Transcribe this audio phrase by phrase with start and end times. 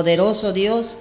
[0.00, 0.96] poderoso Dios.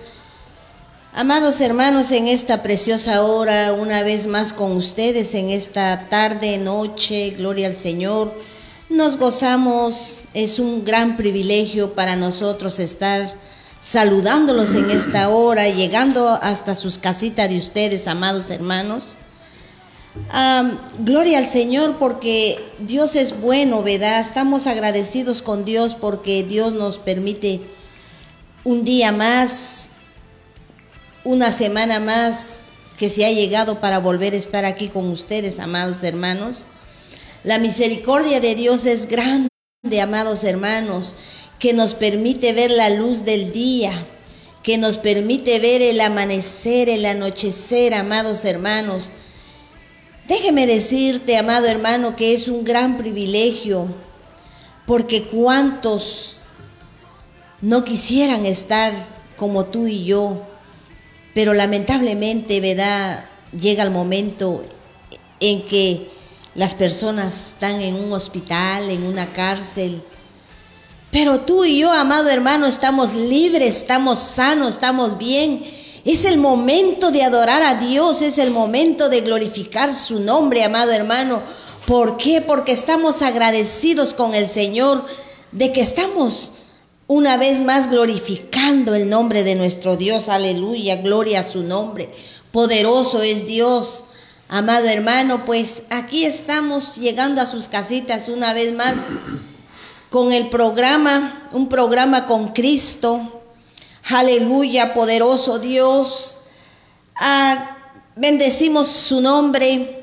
[1.14, 7.30] Amados hermanos, en esta preciosa hora, una vez más con ustedes, en esta tarde, noche,
[7.30, 8.34] gloria al Señor,
[8.90, 13.34] nos gozamos, es un gran privilegio para nosotros estar
[13.80, 19.16] saludándolos en esta hora, llegando hasta sus casitas de ustedes, amados hermanos
[21.00, 24.20] gloria al Señor porque Dios es bueno, ¿verdad?
[24.20, 27.62] Estamos agradecidos con Dios porque Dios nos permite
[28.64, 29.90] un día más,
[31.24, 32.62] una semana más
[32.98, 36.66] que se ha llegado para volver a estar aquí con ustedes, amados hermanos.
[37.44, 39.50] La misericordia de Dios es grande,
[40.02, 41.16] amados hermanos,
[41.60, 43.92] que nos permite ver la luz del día,
[44.64, 49.12] que nos permite ver el amanecer, el anochecer, amados hermanos
[50.30, 53.88] Déjeme decirte, amado hermano, que es un gran privilegio,
[54.86, 56.36] porque cuántos
[57.62, 58.94] no quisieran estar
[59.38, 60.44] como tú y yo,
[61.34, 63.26] pero lamentablemente, ¿verdad?
[63.52, 64.64] Llega el momento
[65.40, 66.10] en que
[66.56, 70.02] las personas están en un hospital, en una cárcel,
[71.12, 75.64] pero tú y yo, amado hermano, estamos libres, estamos sanos, estamos bien
[76.06, 80.92] es el momento de adorar a Dios, es el momento de glorificar su nombre, amado
[80.92, 81.42] hermano.
[81.86, 82.42] ¿Por qué?
[82.42, 85.06] Porque estamos agradecidos con el Señor
[85.52, 86.52] de que estamos
[87.10, 90.30] una vez más glorificando el nombre de nuestro Dios.
[90.30, 92.10] Aleluya, gloria a su nombre.
[92.54, 94.06] Poderoso es Dios.
[94.48, 98.96] Amado hermano, pues aquí estamos llegando a sus casitas una vez más
[100.10, 103.40] con el programa, un programa con Cristo
[104.12, 106.40] Aleluya, poderoso Dios.
[107.16, 107.78] Ah,
[108.16, 109.99] bendecimos su nombre.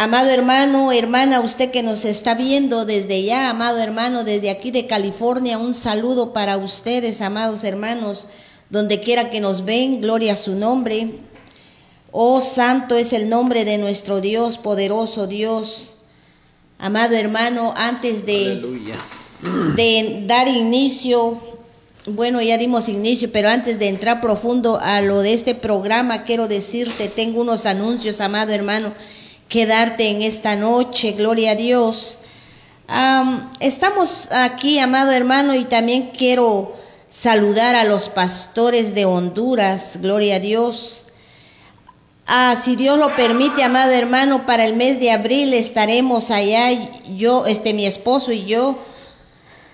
[0.00, 4.86] Amado hermano, hermana, usted que nos está viendo desde ya, amado hermano, desde aquí de
[4.86, 8.26] California, un saludo para ustedes, amados hermanos,
[8.70, 11.18] donde quiera que nos ven, gloria a su nombre.
[12.12, 15.94] Oh, santo es el nombre de nuestro Dios, poderoso Dios.
[16.78, 18.62] Amado hermano, antes de,
[19.74, 21.42] de dar inicio
[22.06, 26.48] bueno, ya dimos inicio, pero antes de entrar profundo a lo de este programa, quiero
[26.48, 28.94] decirte, tengo unos anuncios, amado hermano,
[29.48, 32.18] que darte en esta noche, gloria a Dios.
[33.60, 36.76] estamos aquí, amado hermano, y también quiero
[37.10, 41.04] saludar a los pastores de Honduras, gloria a Dios.
[42.26, 46.68] Ah, si Dios lo permite, amado hermano, para el mes de abril estaremos allá,
[47.16, 48.76] yo, este, mi esposo y yo,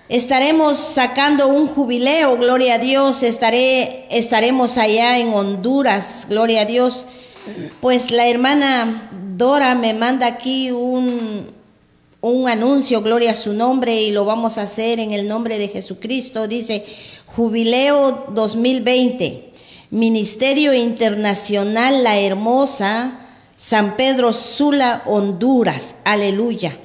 [0.07, 7.05] Estaremos sacando un jubileo, gloria a Dios, estaré, estaremos allá en Honduras, gloria a Dios.
[7.81, 11.45] Pues la hermana Dora me manda aquí un,
[12.21, 15.67] un anuncio, gloria a su nombre, y lo vamos a hacer en el nombre de
[15.67, 16.47] Jesucristo.
[16.47, 16.85] Dice,
[17.25, 19.51] Jubileo 2020,
[19.91, 23.19] Ministerio Internacional La Hermosa,
[23.57, 25.95] San Pedro Sula, Honduras.
[26.05, 26.77] Aleluya.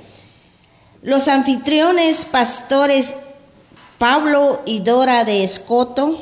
[1.02, 3.14] Los anfitriones pastores
[3.98, 6.20] Pablo y Dora de Escoto.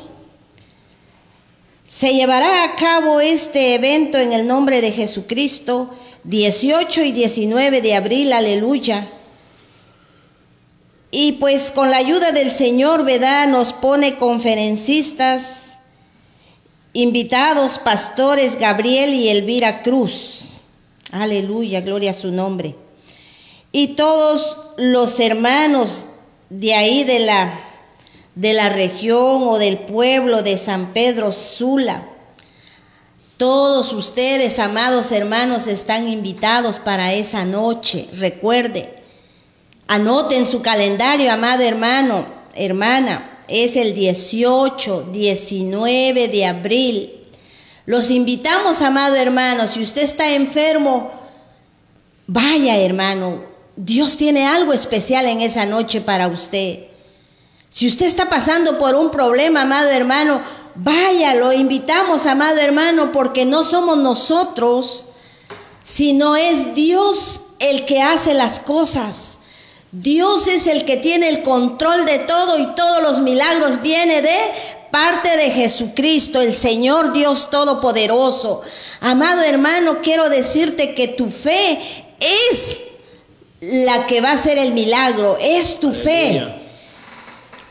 [1.87, 5.89] Se llevará a cabo este evento en el nombre de Jesucristo
[6.23, 9.07] 18 y 19 de abril, aleluya.
[11.11, 13.47] Y pues con la ayuda del Señor, ¿verdad?
[13.47, 15.79] Nos pone conferencistas,
[16.93, 20.57] invitados, pastores Gabriel y Elvira Cruz.
[21.11, 22.75] Aleluya, gloria a su nombre
[23.71, 26.05] y todos los hermanos
[26.49, 27.59] de ahí de la,
[28.35, 32.03] de la región o del pueblo de San Pedro Sula.
[33.39, 38.09] Todos ustedes, amados hermanos, están invitados para esa noche.
[38.17, 38.93] Recuerde,
[39.87, 43.39] anoten su calendario, amado hermano, hermana.
[43.47, 47.13] Es el 18, 19 de abril.
[47.85, 49.69] Los invitamos, amado hermano.
[49.69, 51.09] Si usted está enfermo,
[52.27, 53.41] vaya hermano,
[53.77, 56.79] Dios tiene algo especial en esa noche para usted.
[57.69, 60.41] Si usted está pasando por un problema, amado hermano,
[60.75, 65.05] vaya, lo invitamos, amado hermano, porque no somos nosotros,
[65.83, 69.39] sino es Dios el que hace las cosas.
[69.91, 74.37] Dios es el que tiene el control de todo y todos los milagros viene de
[74.91, 78.61] parte de Jesucristo, el Señor Dios Todopoderoso.
[79.01, 81.79] Amado hermano, quiero decirte que tu fe
[82.19, 82.81] es
[83.61, 86.58] la que va a ser el milagro, es tu fe.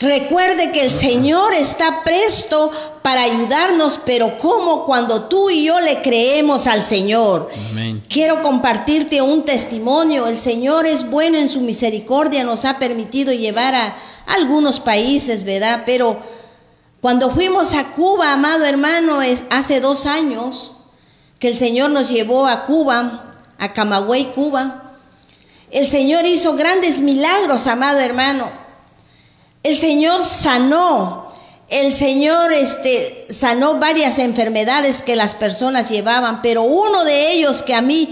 [0.00, 2.70] Recuerde que el Señor está presto
[3.02, 7.50] para ayudarnos, pero ¿cómo cuando tú y yo le creemos al Señor?
[8.08, 10.28] Quiero compartirte un testimonio.
[10.28, 13.96] El Señor es bueno en su misericordia, nos ha permitido llevar a
[14.26, 15.82] algunos países, ¿verdad?
[15.84, 16.16] Pero
[17.00, 20.74] cuando fuimos a Cuba, amado hermano, es hace dos años
[21.40, 24.92] que el Señor nos llevó a Cuba, a Camagüey, Cuba.
[25.72, 28.67] El Señor hizo grandes milagros, amado hermano.
[29.62, 31.26] El Señor sanó,
[31.68, 37.74] el Señor este, sanó varias enfermedades que las personas llevaban, pero uno de ellos que
[37.74, 38.08] a mí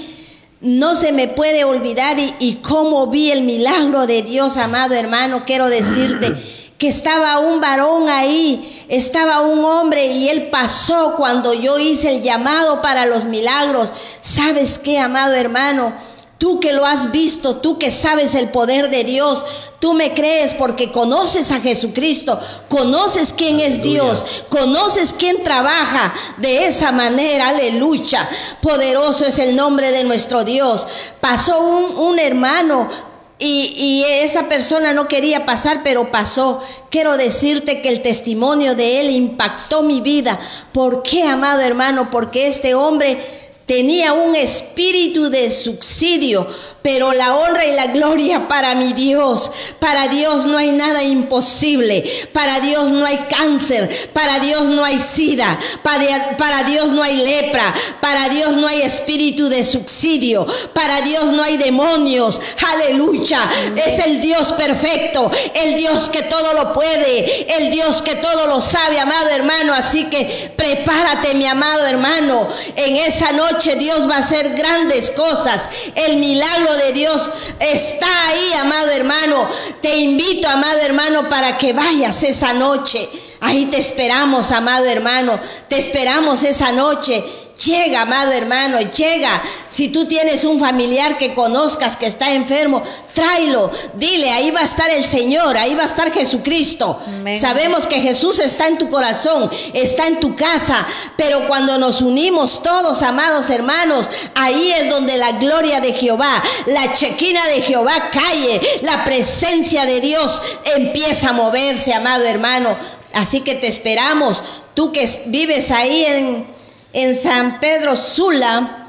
[0.60, 5.44] no se me puede olvidar y, y cómo vi el milagro de Dios, amado hermano,
[5.46, 6.34] quiero decirte
[6.78, 12.22] que estaba un varón ahí, estaba un hombre y él pasó cuando yo hice el
[12.22, 13.93] llamado para los milagros.
[14.20, 15.94] ¿Sabes qué, amado hermano?
[16.38, 19.43] Tú que lo has visto, tú que sabes el poder de Dios,
[19.79, 22.38] tú me crees porque conoces a Jesucristo,
[22.69, 28.29] conoces quién es Dios, conoces quién trabaja de esa manera, aleluya.
[28.61, 30.87] Poderoso es el nombre de nuestro Dios.
[31.21, 32.91] Pasó un, hermano
[33.39, 36.61] y, y, esa persona no quería pasar, pero pasó.
[36.91, 40.39] Quiero decirte que el testimonio de él impactó mi vida.
[40.73, 42.11] ¿Por qué, amado hermano?
[42.11, 43.19] Porque este hombre
[43.67, 46.47] Tenía un espíritu de subsidio,
[46.87, 49.50] pero la honra y la gloria para mi Dios.
[49.81, 52.05] Para Dios no hay nada imposible.
[52.33, 54.11] Para Dios no hay cáncer.
[54.12, 55.59] Para Dios no hay sida.
[55.83, 57.75] Para, Dios no hay lepra.
[58.00, 60.47] Para Dios no hay espíritu de subsidio.
[60.75, 62.41] Para Dios no hay demonios.
[62.75, 63.41] Aleluya.
[63.75, 65.29] Es el Dios perfecto.
[65.55, 67.53] El Dios que todo lo puede.
[67.59, 69.75] El Dios que todo lo sabe, amado hermano.
[69.75, 72.47] Así que prepárate, mi amado hermano.
[72.77, 75.62] En esa noche Dios va a hacer grandes cosas.
[75.97, 79.49] El milagro de Dios está ahí, amado hermano.
[79.81, 83.08] Te invito, amado hermano, para que vayas esa noche.
[83.40, 85.38] Ahí te esperamos, amado hermano.
[85.69, 87.25] Te esperamos esa noche.
[87.64, 89.43] Llega, amado hermano, llega.
[89.70, 92.82] Si tú tienes un familiar que conozcas que está enfermo,
[93.14, 97.00] tráelo, dile, ahí va a estar el Señor, ahí va a estar Jesucristo.
[97.41, 100.87] Sabemos que Jesús está en tu corazón, está en tu casa,
[101.17, 106.93] pero cuando nos unimos todos, amados hermanos, ahí es donde la gloria de Jehová, la
[106.93, 110.43] chequina de Jehová cae, la presencia de Dios
[110.76, 112.77] empieza a moverse, amado hermano.
[113.15, 114.43] Así que te esperamos,
[114.75, 116.56] tú que vives ahí en
[116.96, 118.88] en San Pedro Sula.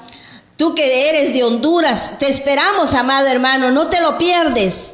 [0.55, 4.93] Tú que eres de Honduras, te esperamos, amado hermano, no te lo pierdes.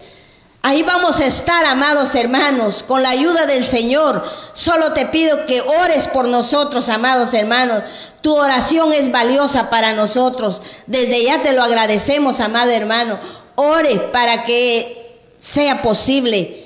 [0.63, 4.25] Ahí vamos a estar, amados hermanos, con la ayuda del Señor.
[4.53, 7.83] Solo te pido que ores por nosotros, amados hermanos.
[8.21, 10.61] Tu oración es valiosa para nosotros.
[10.87, 13.19] Desde ya te lo agradecemos, amado hermano.
[13.55, 16.62] Ore para que sea posible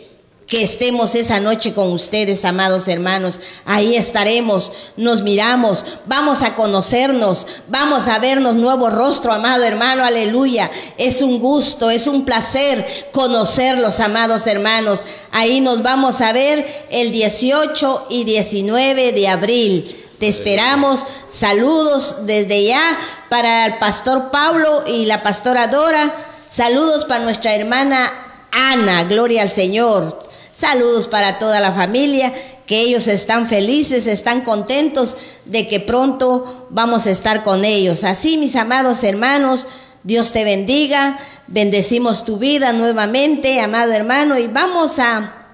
[0.47, 3.41] que estemos esa noche con ustedes, amados hermanos.
[3.65, 10.71] Ahí estaremos, nos miramos, vamos a conocernos, vamos a vernos nuevo rostro, amado hermano, aleluya.
[10.97, 15.03] Es un gusto, es un placer conocerlos, amados hermanos.
[15.33, 20.05] Ahí nos vamos a ver el 18 y 19 de abril.
[20.17, 21.03] Te esperamos.
[21.29, 22.97] Saludos desde ya
[23.29, 26.11] para el pastor Pablo y la pastora Dora.
[26.49, 28.11] Saludos para nuestra hermana
[28.51, 29.03] Ana.
[29.03, 30.26] Gloria al Señor.
[30.57, 32.33] Saludos para toda la familia,
[32.65, 38.03] que ellos están felices, están contentos de que pronto vamos a estar con ellos.
[38.03, 39.67] Así, mis amados hermanos,
[40.01, 45.45] Dios te bendiga, bendecimos tu vida nuevamente, amado hermano, y vamos a,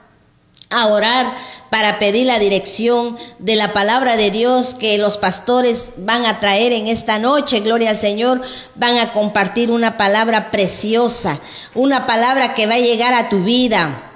[0.69, 1.35] a orar
[1.69, 6.71] para pedir la dirección de la palabra de Dios que los pastores van a traer
[6.71, 7.59] en esta noche.
[7.59, 8.41] Gloria al Señor.
[8.75, 11.39] Van a compartir una palabra preciosa,
[11.75, 14.11] una palabra que va a llegar a tu vida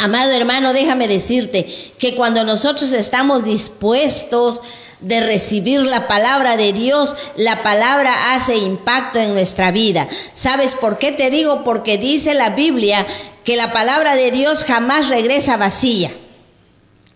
[0.00, 1.66] Amado hermano, déjame decirte
[1.98, 4.62] que cuando nosotros estamos dispuestos
[5.00, 10.08] de recibir la palabra de Dios, la palabra hace impacto en nuestra vida.
[10.32, 11.64] ¿Sabes por qué te digo?
[11.64, 13.06] Porque dice la Biblia
[13.44, 16.10] que la palabra de Dios jamás regresa vacía.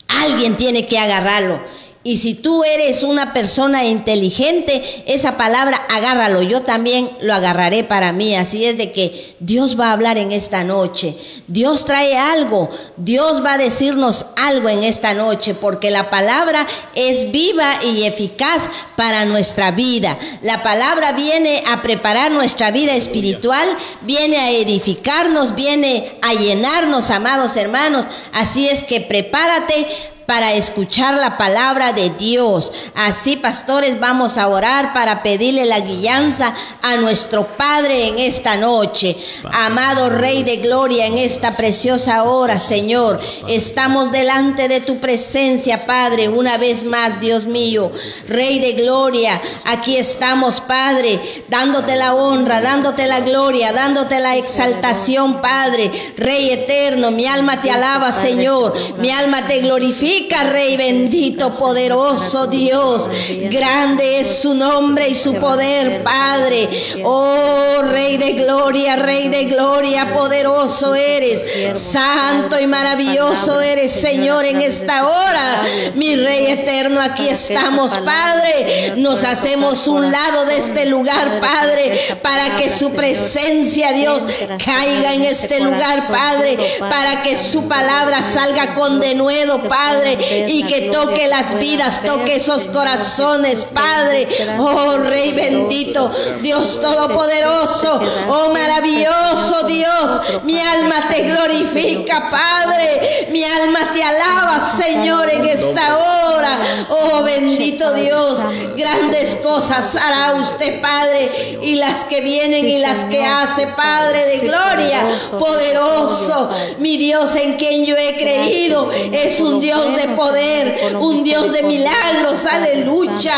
[0.08, 1.60] Alguien tiene que agarrarlo.
[2.06, 6.42] Y si tú eres una persona inteligente, esa palabra agárralo.
[6.42, 8.36] Yo también lo agarraré para mí.
[8.36, 11.16] Así es de que Dios va a hablar en esta noche.
[11.46, 12.68] Dios trae algo.
[12.98, 18.68] Dios va a decirnos algo en esta noche porque la palabra es viva y eficaz
[18.96, 20.18] para nuestra vida.
[20.42, 23.66] La palabra viene a preparar nuestra vida espiritual,
[24.02, 28.06] viene a edificarnos, viene a llenarnos, amados hermanos.
[28.34, 29.86] Así es que prepárate
[30.26, 32.72] para escuchar la palabra de Dios.
[32.94, 39.16] Así, pastores, vamos a orar para pedirle la guianza a nuestro Padre en esta noche.
[39.52, 46.28] Amado Rey de Gloria, en esta preciosa hora, Señor, estamos delante de tu presencia, Padre,
[46.28, 47.90] una vez más, Dios mío.
[48.28, 55.40] Rey de Gloria, aquí estamos, Padre, dándote la honra, dándote la gloria, dándote la exaltación,
[55.40, 55.90] Padre.
[56.16, 58.74] Rey eterno, mi alma te alaba, Señor.
[58.98, 60.13] Mi alma te glorifica
[60.44, 63.08] Rey bendito, poderoso Dios.
[63.50, 66.68] Grande es su nombre y su poder, Padre.
[67.04, 71.42] Oh, Rey de gloria, Rey de gloria, poderoso eres.
[71.74, 75.62] Santo y maravilloso eres, Señor, en esta hora.
[75.94, 78.94] Mi Rey eterno, aquí estamos, Padre.
[78.96, 84.22] Nos hacemos un lado de este lugar, Padre, para que su presencia, Dios,
[84.64, 90.90] caiga en este lugar, Padre, para que su palabra salga con denuedo, Padre y que
[90.90, 94.26] toque las vidas, toque esos corazones, Padre.
[94.58, 103.90] Oh Rey bendito, Dios todopoderoso, oh maravilloso Dios, mi alma te glorifica, Padre, mi alma
[103.92, 106.58] te alaba, Señor, en esta hora.
[106.88, 108.40] Oh bendito Dios,
[108.76, 114.38] grandes cosas hará usted, Padre, y las que vienen y las que hace, Padre de
[114.38, 115.00] gloria,
[115.38, 121.52] poderoso, mi Dios en quien yo he creído, es un Dios de poder, un Dios
[121.52, 123.34] de milagros, aleluya,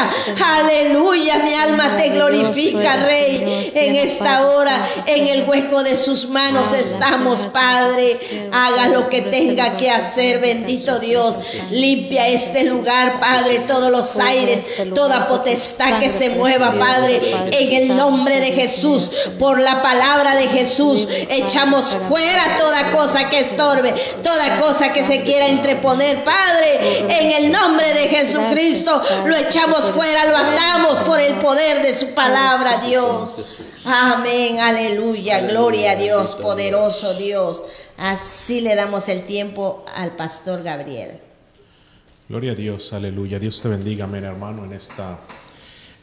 [0.59, 6.73] aleluya, mi alma te glorifica, Rey, en esta hora, en el hueco de sus manos
[6.73, 8.17] estamos, Padre,
[8.53, 11.37] haga lo que tenga que hacer, bendito Dios,
[11.71, 14.61] limpia este lugar, Padre, todos los aires,
[14.95, 17.21] toda potestad que se mueva, Padre,
[17.53, 23.39] en el nombre de Jesús, por la palabra de Jesús, echamos fuera toda cosa que
[23.39, 26.46] estorbe, toda cosa que se quiera entreponer, Padre,
[27.09, 32.15] en el nombre de Jesucristo, lo echamos fuera, lo atamos por el poder de su
[32.15, 33.67] palabra, Dios.
[33.85, 37.63] Amén, aleluya, gloria a Dios, poderoso Dios.
[37.97, 41.21] Así le damos el tiempo al pastor Gabriel.
[42.29, 43.39] Gloria a Dios, aleluya.
[43.39, 45.21] Dios te bendiga, amén, hermano, en esta,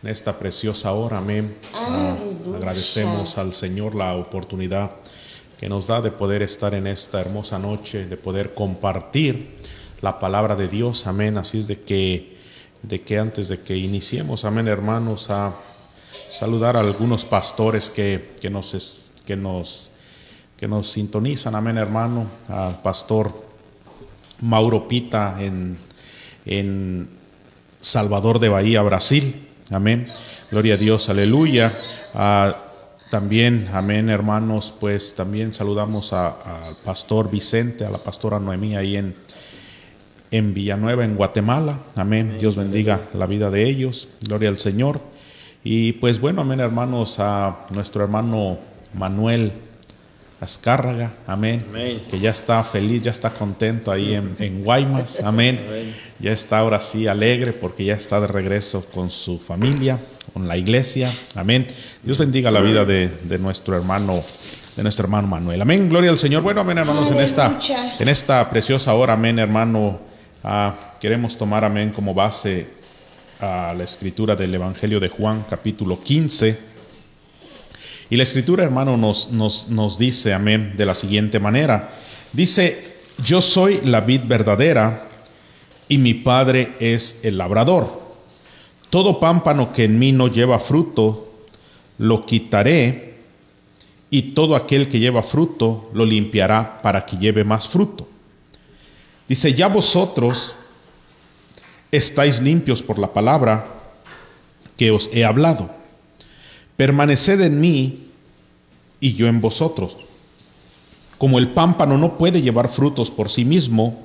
[0.02, 1.58] en esta preciosa hora, amén.
[1.74, 2.16] Ah,
[2.56, 4.92] agradecemos al Señor la oportunidad
[5.60, 9.58] que nos da de poder estar en esta hermosa noche, de poder compartir
[10.04, 11.38] la palabra de Dios, amén.
[11.38, 12.38] Así es de que,
[12.82, 15.54] de que antes de que iniciemos, amén, hermanos, a
[16.30, 19.92] saludar a algunos pastores que, que nos, que, nos,
[20.58, 23.34] que nos sintonizan, amén, hermano, al pastor
[24.42, 25.78] Mauro Pita en,
[26.46, 27.08] en
[27.80, 30.06] Salvador de Bahía, Brasil, amén.
[30.52, 31.78] Gloria a Dios, aleluya.
[33.10, 36.36] también, amén, hermanos, pues también saludamos al
[36.84, 39.23] pastor Vicente, a la pastora Noemí ahí en,
[40.34, 41.78] en Villanueva, en Guatemala.
[41.96, 42.38] Amén.
[42.40, 44.10] Dios bendiga la vida de ellos.
[44.20, 45.00] Gloria al Señor.
[45.64, 48.58] Y pues bueno, amén hermanos, a nuestro hermano
[48.96, 49.52] Manuel
[50.42, 51.64] Azcárraga, amén,
[52.10, 55.62] que ya está feliz, ya está contento ahí en, Guaymas, amén.
[56.20, 60.00] Ya está ahora sí alegre porque ya está de regreso con su familia,
[60.34, 61.68] con la iglesia, amén.
[62.02, 64.22] Dios bendiga la vida de, de nuestro hermano
[64.76, 65.62] de nuestro hermano Manuel.
[65.62, 66.42] Amén, gloria al Señor.
[66.42, 67.60] Bueno, amén, hermanos, en esta,
[68.00, 70.13] en esta preciosa hora, amén, hermano
[70.46, 72.68] Ah, queremos tomar, amén, como base
[73.40, 76.58] a la escritura del Evangelio de Juan, capítulo 15.
[78.10, 81.92] Y la escritura, hermano, nos, nos, nos dice, amén, de la siguiente manera.
[82.34, 85.08] Dice, yo soy la vid verdadera
[85.88, 88.02] y mi Padre es el labrador.
[88.90, 91.32] Todo pámpano que en mí no lleva fruto,
[92.00, 93.14] lo quitaré,
[94.10, 98.10] y todo aquel que lleva fruto, lo limpiará para que lleve más fruto.
[99.28, 100.56] Dice, ya vosotros
[101.92, 103.68] estáis limpios por la palabra
[104.78, 105.70] que os he hablado.
[106.76, 108.08] Permaneced en mí
[109.00, 109.98] y yo en vosotros.
[111.18, 114.02] Como el pámpano no puede llevar frutos por sí mismo,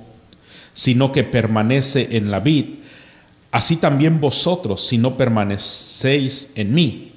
[0.74, 2.66] sino que permanece en la vid,
[3.50, 7.12] así también vosotros, si no permanecéis en mí.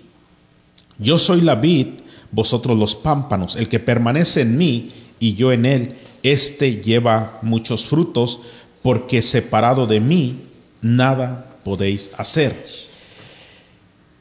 [0.98, 1.88] Yo soy la vid,
[2.32, 3.56] vosotros los pámpanos.
[3.56, 8.42] El que permanece en mí y yo en él, este lleva muchos frutos,
[8.82, 10.38] porque separado de mí
[10.82, 12.56] nada podéis hacer.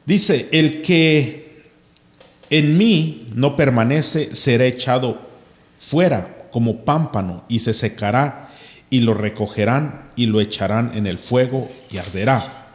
[0.07, 1.63] Dice, el que
[2.51, 5.21] en mí no permanece será echado
[5.79, 8.51] fuera como pámpano y se secará
[8.91, 12.73] y lo recogerán y lo echarán en el fuego y arderá.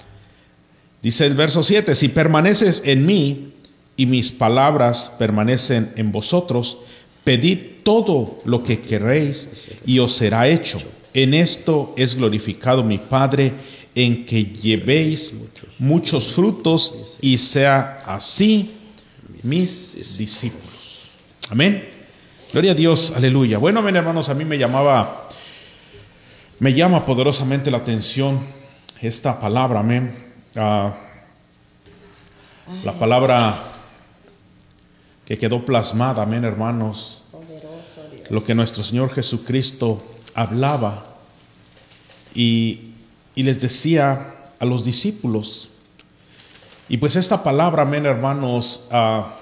[1.01, 3.53] Dice el verso 7, si permaneces en mí
[3.97, 6.79] y mis palabras permanecen en vosotros,
[7.25, 9.49] pedid todo lo que queréis
[9.85, 10.79] y os será hecho.
[11.13, 13.51] En esto es glorificado mi Padre,
[13.93, 15.33] en que llevéis
[15.79, 18.71] muchos frutos y sea así
[19.43, 21.09] mis discípulos.
[21.49, 21.89] Amén.
[22.51, 23.57] Gloria a Dios, aleluya.
[23.57, 25.29] Bueno, amén, hermanos, a mí me llamaba,
[26.59, 28.39] me llama poderosamente la atención
[29.01, 30.15] esta palabra, amén.
[30.55, 30.95] Ah,
[32.83, 33.74] la palabra
[35.25, 37.23] que quedó plasmada, amén, hermanos.
[38.29, 40.03] Lo que nuestro Señor Jesucristo
[40.33, 41.05] hablaba
[42.33, 42.91] y,
[43.35, 45.69] y les decía a los discípulos.
[46.87, 49.35] Y pues esta palabra, amén, hermanos, ah,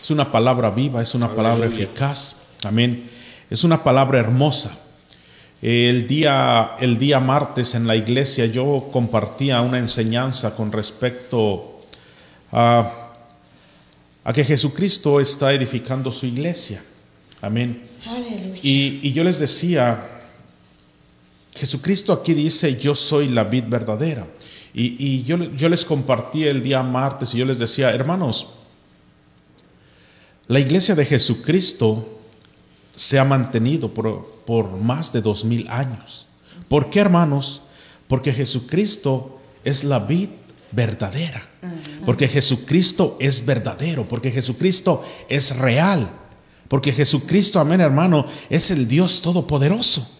[0.00, 2.36] es una palabra viva, es una palabra eficaz.
[2.64, 3.08] Amén.
[3.50, 4.78] Es una palabra hermosa.
[5.60, 11.82] El día, el día martes en la iglesia yo compartía una enseñanza con respecto
[12.50, 13.01] a,
[14.24, 16.82] a que Jesucristo está edificando su iglesia.
[17.40, 17.88] Amén.
[18.62, 20.22] Y, y, yo les decía,
[21.54, 24.26] Jesucristo aquí dice, yo soy la vid verdadera.
[24.74, 28.48] Y, y yo, yo les compartí el día martes y yo les decía, hermanos,
[30.48, 32.20] la iglesia de Jesucristo
[32.94, 36.26] se ha mantenido por, más de dos mil años.
[36.68, 37.62] ¿Por qué, hermanos?
[38.08, 40.28] Porque Jesucristo es la vid
[40.72, 41.42] verdadera.
[42.04, 44.06] Porque Jesucristo es verdadero.
[44.08, 46.10] Porque Jesucristo es real.
[46.68, 50.18] Porque Jesucristo, amén, hermano, es el Dios todopoderoso.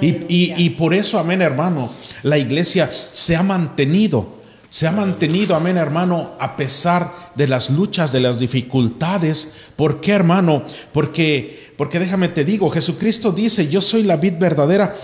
[0.00, 1.90] Y, y, por eso, amén, hermano,
[2.22, 4.40] la iglesia se ha mantenido
[4.70, 9.50] se ha mantenido, amén hermano, a pesar de las luchas, de las dificultades.
[9.74, 10.62] ¿Por qué hermano?
[10.92, 14.96] Porque, porque déjame te digo, Jesucristo dice, yo soy la vid verdadera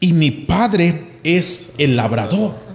[0.00, 2.67] y mi Padre es el labrador.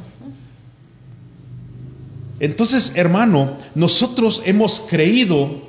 [2.39, 5.61] Entonces, hermano, nosotros hemos creído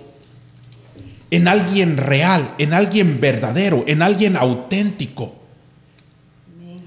[1.31, 5.35] en alguien real, en alguien verdadero, en alguien auténtico.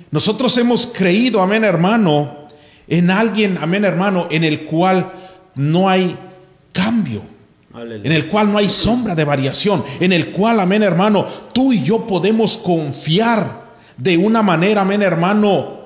[0.09, 2.47] Nosotros hemos creído, amén hermano,
[2.87, 5.11] en alguien, amén hermano, en el cual
[5.55, 6.15] no hay
[6.71, 7.21] cambio,
[7.75, 11.83] en el cual no hay sombra de variación, en el cual, amén hermano, tú y
[11.83, 15.81] yo podemos confiar de una manera, amén hermano,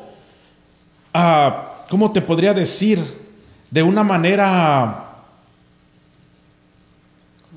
[1.13, 3.20] ah, ¿cómo te podría decir?
[3.71, 5.15] De una manera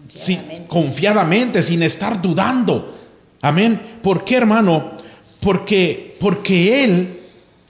[0.06, 0.66] confiadamente.
[0.66, 2.94] confiadamente, sin estar dudando.
[3.42, 3.78] Amén.
[4.02, 4.92] ¿Por qué, hermano?
[5.40, 7.20] Porque, porque Él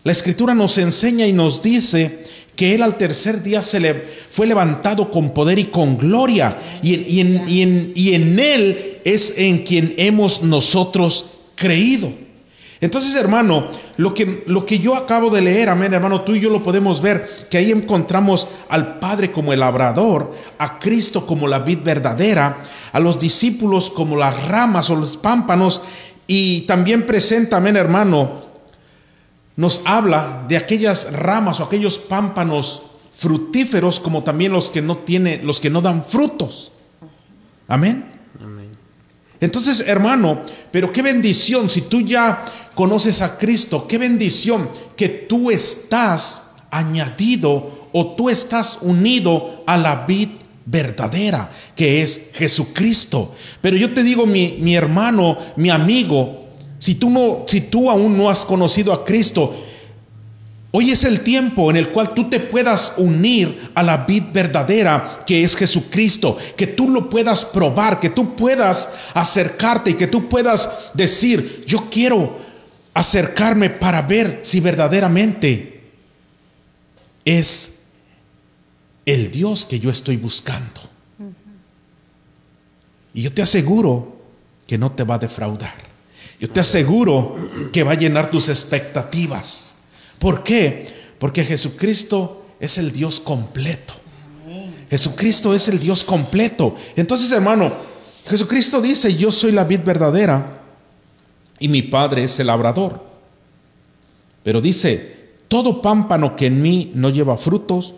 [0.04, 4.46] la escritura nos enseña y nos dice que Él al tercer día se le fue
[4.46, 6.54] levantado con poder y con gloria.
[6.83, 12.12] Y, en, Él es en quien hemos nosotros creído.
[12.85, 16.51] Entonces, hermano, lo que, lo que yo acabo de leer, amén, hermano, tú y yo
[16.51, 21.61] lo podemos ver, que ahí encontramos al Padre como el labrador, a Cristo como la
[21.61, 22.59] vid verdadera,
[22.92, 25.81] a los discípulos como las ramas o los pámpanos,
[26.27, 28.42] y también presenta, amén, hermano,
[29.57, 32.83] nos habla de aquellas ramas o aquellos pámpanos
[33.16, 36.70] frutíferos como también los que no tienen, los que no dan frutos.
[37.66, 38.12] Amén.
[39.40, 42.44] Entonces, hermano, pero qué bendición si tú ya
[42.75, 50.05] conoces a Cristo, qué bendición que tú estás añadido o tú estás unido a la
[50.07, 50.29] vid
[50.67, 53.35] verdadera, que es Jesucristo.
[53.61, 56.45] Pero yo te digo, mi, mi hermano, mi amigo,
[56.79, 59.55] si tú, no, si tú aún no has conocido a Cristo,
[60.73, 65.21] hoy es el tiempo en el cual tú te puedas unir a la vid verdadera
[65.27, 70.29] que es Jesucristo, que tú lo puedas probar, que tú puedas acercarte y que tú
[70.29, 72.43] puedas decir, yo quiero
[72.94, 75.83] acercarme para ver si verdaderamente
[77.24, 77.80] es
[79.04, 80.80] el Dios que yo estoy buscando.
[83.12, 84.16] Y yo te aseguro
[84.66, 85.74] que no te va a defraudar.
[86.40, 87.37] Yo te aseguro
[87.72, 89.76] que va a llenar tus expectativas.
[90.18, 90.87] ¿Por qué?
[91.18, 93.94] Porque Jesucristo es el Dios completo.
[94.90, 96.76] Jesucristo es el Dios completo.
[96.96, 97.72] Entonces, hermano,
[98.28, 100.63] Jesucristo dice, yo soy la vid verdadera
[101.59, 103.05] y mi Padre es el labrador.
[104.43, 107.95] Pero dice, todo pámpano que en mí no lleva frutos,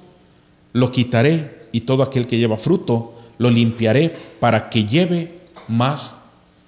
[0.73, 6.17] lo quitaré y todo aquel que lleva fruto, lo limpiaré para que lleve más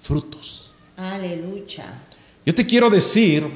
[0.03, 0.73] frutos.
[0.97, 1.87] Aleluya.
[2.45, 3.47] Yo te quiero decir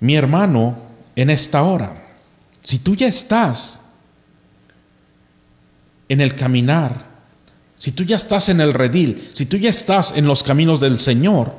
[0.00, 0.76] mi hermano,
[1.16, 2.08] en esta hora,
[2.62, 3.82] si tú ya estás
[6.10, 7.06] en el caminar,
[7.78, 10.98] si tú ya estás en el redil, si tú ya estás en los caminos del
[10.98, 11.54] Señor,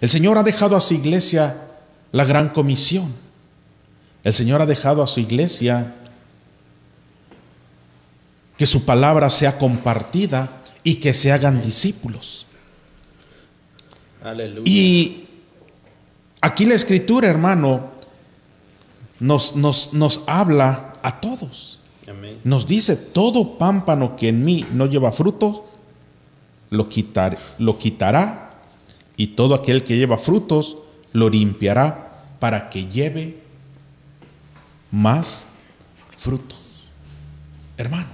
[0.00, 1.56] el Señor ha dejado a su iglesia
[2.12, 3.14] la gran comisión.
[4.24, 5.94] El Señor ha dejado a su iglesia
[8.56, 10.48] que su palabra sea compartida
[10.82, 12.46] y que se hagan discípulos.
[14.22, 14.70] Aleluya.
[14.70, 15.26] Y
[16.40, 17.90] aquí la escritura, hermano,
[19.20, 21.78] nos, nos, nos habla a todos.
[22.44, 25.66] Nos dice, todo pámpano que en mí no lleva fruto,
[26.70, 28.47] lo, quitar, lo quitará,
[29.18, 30.76] y todo aquel que lleva frutos,
[31.12, 33.36] lo limpiará para que lleve
[34.92, 35.44] más
[36.16, 36.88] frutos.
[37.76, 38.08] Hermano,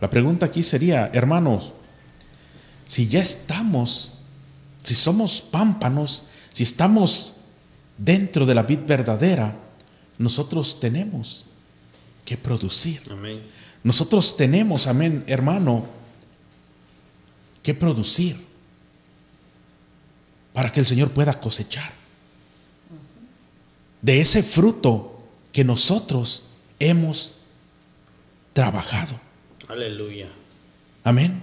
[0.00, 1.72] la pregunta aquí sería, hermanos,
[2.88, 4.14] si ya estamos,
[4.82, 7.36] si somos pámpanos, si estamos
[7.96, 9.54] dentro de la vid verdadera,
[10.18, 11.44] nosotros tenemos
[12.24, 13.02] que producir.
[13.84, 15.86] Nosotros tenemos, amén, hermano,
[17.62, 18.47] que producir
[20.78, 21.90] que el Señor pueda cosechar
[24.00, 26.44] de ese fruto que nosotros
[26.78, 27.38] hemos
[28.52, 29.18] trabajado.
[29.66, 30.28] Aleluya.
[31.02, 31.42] Amén.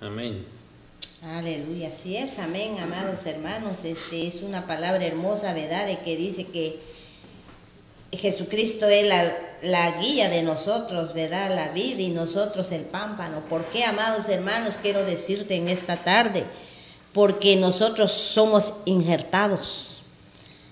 [0.00, 0.44] Amén.
[1.22, 3.84] Aleluya, así es, amén, amados hermanos.
[3.84, 5.86] Este es una palabra hermosa, ¿verdad?
[5.86, 6.80] De que dice que
[8.10, 11.54] Jesucristo es la, la, guía de nosotros, ¿verdad?
[11.54, 13.44] La vida y nosotros el pámpano.
[13.48, 16.46] ¿Por qué, amados hermanos, quiero decirte en esta tarde?
[17.12, 19.88] Porque nosotros somos injertados.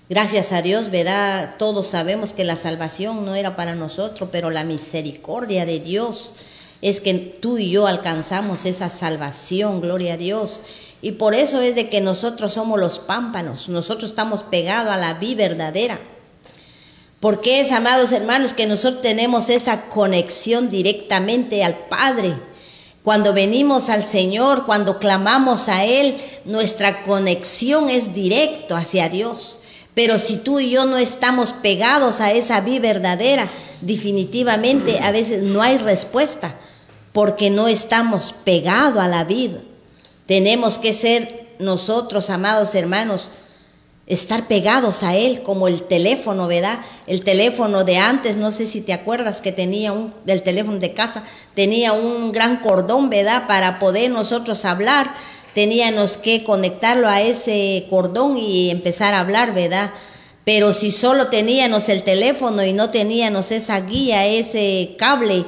[0.09, 1.55] Gracias a Dios, ¿verdad?
[1.57, 6.33] Todos sabemos que la salvación no era para nosotros, pero la misericordia de Dios
[6.81, 10.61] es que tú y yo alcanzamos esa salvación, gloria a Dios.
[11.01, 15.13] Y por eso es de que nosotros somos los pámpanos, nosotros estamos pegados a la
[15.13, 15.99] vida verdadera.
[17.21, 22.33] Porque es, amados hermanos, que nosotros tenemos esa conexión directamente al Padre.
[23.03, 29.59] Cuando venimos al Señor, cuando clamamos a Él, nuestra conexión es directo hacia Dios.
[29.93, 33.49] Pero si tú y yo no estamos pegados a esa vida verdadera,
[33.81, 36.55] definitivamente a veces no hay respuesta
[37.11, 39.59] porque no estamos pegados a la vida.
[40.27, 43.31] Tenemos que ser nosotros, amados hermanos,
[44.11, 46.79] estar pegados a Él como el teléfono, ¿verdad?
[47.07, 50.93] El teléfono de antes, no sé si te acuerdas que tenía un, del teléfono de
[50.93, 51.23] casa,
[51.55, 53.47] tenía un gran cordón, ¿verdad?
[53.47, 55.13] Para poder nosotros hablar,
[55.55, 59.91] teníamos que conectarlo a ese cordón y empezar a hablar, ¿verdad?
[60.43, 65.45] Pero si solo teníamos el teléfono y no teníamos esa guía, ese cable,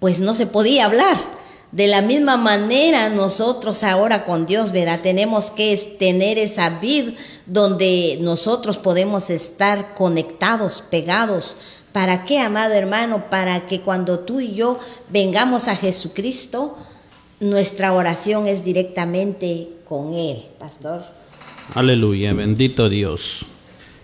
[0.00, 1.39] pues no se podía hablar.
[1.72, 5.00] De la misma manera nosotros ahora con Dios, ¿verdad?
[5.02, 7.10] Tenemos que tener esa vid
[7.46, 11.56] donde nosotros podemos estar conectados, pegados.
[11.92, 13.30] ¿Para qué, amado hermano?
[13.30, 14.80] Para que cuando tú y yo
[15.10, 16.76] vengamos a Jesucristo,
[17.38, 21.04] nuestra oración es directamente con Él, pastor.
[21.74, 23.46] Aleluya, bendito Dios.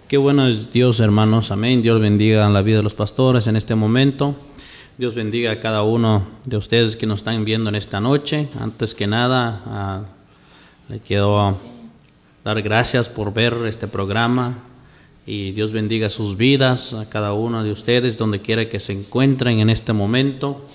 [0.06, 1.50] Qué bueno es Dios, hermanos.
[1.50, 1.82] Amén.
[1.82, 4.36] Dios bendiga la vida de los pastores en este momento.
[4.98, 8.48] Dios bendiga a cada uno de ustedes que nos están viendo en esta noche.
[8.58, 10.02] Antes que nada, ah,
[10.88, 11.58] le quiero
[12.42, 14.56] dar gracias por ver este programa
[15.26, 19.58] y Dios bendiga sus vidas a cada uno de ustedes donde quiera que se encuentren
[19.58, 20.66] en este momento.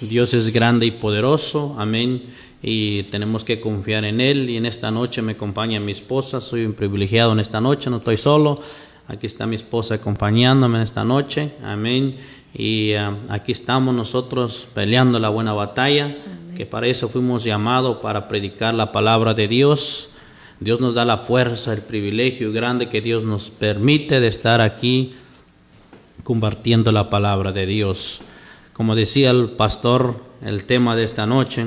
[0.00, 2.20] Dios es grande y poderoso, amén,
[2.60, 4.50] y tenemos que confiar en Él.
[4.50, 7.98] Y en esta noche me acompaña mi esposa, soy un privilegiado en esta noche, no
[7.98, 8.60] estoy solo.
[9.06, 12.16] Aquí está mi esposa acompañándome en esta noche, amén.
[12.54, 16.16] Y ah, aquí estamos nosotros peleando la buena batalla,
[16.56, 20.10] que para eso fuimos llamados, para predicar la palabra de Dios.
[20.58, 25.14] Dios nos da la fuerza, el privilegio grande que Dios nos permite de estar aquí
[26.22, 28.20] compartiendo la palabra de Dios.
[28.72, 31.66] Como decía el pastor, el tema de esta noche,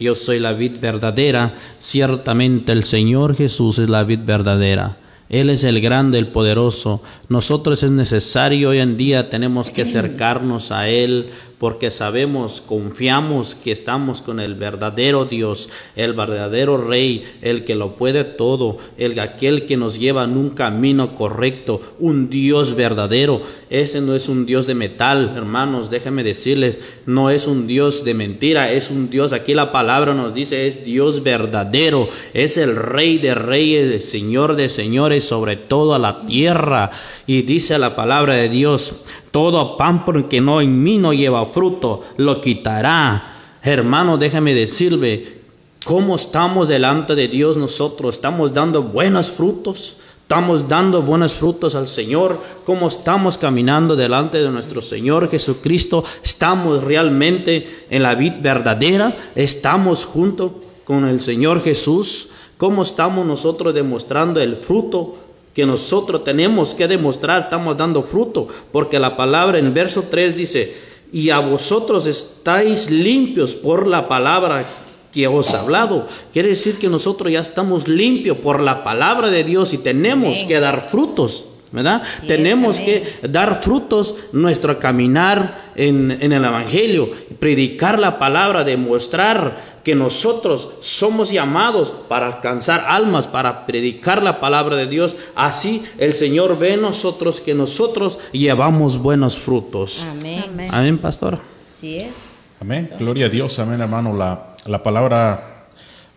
[0.00, 4.96] yo soy la vid verdadera, ciertamente el Señor Jesús es la vid verdadera.
[5.28, 7.02] Él es el grande, el poderoso.
[7.28, 13.72] Nosotros es necesario hoy en día, tenemos que acercarnos a Él porque sabemos, confiamos que
[13.72, 19.66] estamos con el verdadero Dios, el verdadero Rey, el que lo puede todo, el aquel
[19.66, 23.40] que nos lleva en un camino correcto, un Dios verdadero.
[23.70, 28.14] Ese no es un Dios de metal, hermanos, déjenme decirles, no es un Dios de
[28.14, 33.18] mentira, es un Dios, aquí la palabra nos dice, es Dios verdadero, es el Rey
[33.18, 36.90] de reyes, el Señor de señores sobre toda la tierra.
[37.26, 38.96] Y dice la palabra de Dios,
[39.30, 43.30] todo pan que no en mí no lleva fruto, lo quitará.
[43.62, 45.44] Hermano, déjame decirle
[45.84, 48.14] ¿Cómo estamos delante de Dios nosotros?
[48.14, 49.96] ¿Estamos dando buenos frutos?
[50.22, 52.40] ¿Estamos dando buenos frutos al Señor?
[52.64, 56.02] ¿Cómo estamos caminando delante de nuestro Señor Jesucristo?
[56.22, 59.14] ¿Estamos realmente en la vida verdadera?
[59.34, 62.28] ¿Estamos junto con el Señor Jesús?
[62.56, 65.16] ¿Cómo estamos nosotros demostrando el fruto
[65.54, 67.42] que nosotros tenemos que demostrar?
[67.42, 70.74] Estamos dando fruto, porque la palabra en verso 3 dice,
[71.12, 74.64] y a vosotros estáis limpios por la palabra
[75.12, 76.06] que os ha hablado.
[76.32, 80.58] Quiere decir que nosotros ya estamos limpios por la palabra de Dios y tenemos que
[80.58, 81.44] dar frutos.
[81.70, 82.02] ¿verdad?
[82.28, 89.94] Tenemos que dar frutos nuestro caminar en, en, el Evangelio, predicar la palabra, demostrar que
[89.94, 95.14] nosotros somos llamados para alcanzar almas, para predicar la palabra de Dios.
[95.36, 100.04] Así el Señor ve en nosotros que nosotros llevamos buenos frutos.
[100.10, 100.68] Amén.
[100.72, 101.38] Amén, pastora.
[101.70, 102.14] Así es.
[102.60, 102.90] Amén.
[102.98, 103.58] Gloria a Dios.
[103.58, 104.16] Amén, hermano.
[104.16, 105.66] La, la palabra,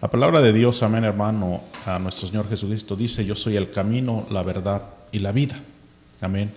[0.02, 4.26] la palabra de Dios, amén, hermano, a nuestro Señor Jesucristo dice, yo soy el camino,
[4.32, 5.60] la verdad y la vida.
[6.22, 6.54] Amén.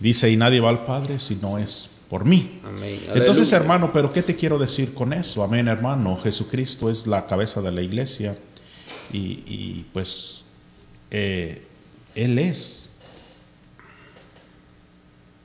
[0.00, 2.60] Dice, y nadie va al Padre si no es por mí.
[2.62, 3.00] Amén.
[3.14, 5.42] Entonces, hermano, pero ¿qué te quiero decir con eso?
[5.42, 6.20] Amén, hermano.
[6.22, 8.36] Jesucristo es la cabeza de la iglesia
[9.10, 10.44] y, y, pues
[11.10, 11.62] eh,
[12.14, 12.90] Él es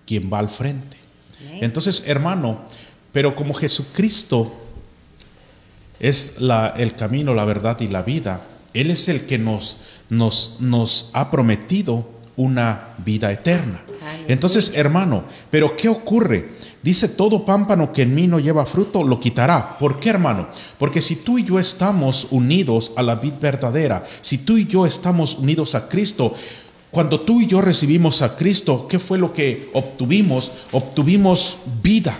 [0.06, 0.97] quien va al frente.
[1.62, 2.65] Entonces, hermano,
[3.13, 4.53] pero como Jesucristo
[6.01, 9.77] es la, el camino, la verdad y la vida, Él es el que nos,
[10.10, 13.84] nos, nos ha prometido una vida eterna.
[14.27, 16.57] Entonces, hermano, pero ¿qué ocurre?
[16.84, 19.78] Dice, todo pámpano que en mí no lleva fruto, lo quitará.
[19.78, 20.48] ¿Por qué, hermano?
[20.78, 24.86] Porque si tú y yo estamos unidos a la vid verdadera, si tú y yo
[24.86, 26.34] estamos unidos a Cristo,
[26.92, 30.52] cuando tú y yo recibimos a Cristo, ¿qué fue lo que obtuvimos?
[30.72, 32.18] Obtuvimos vida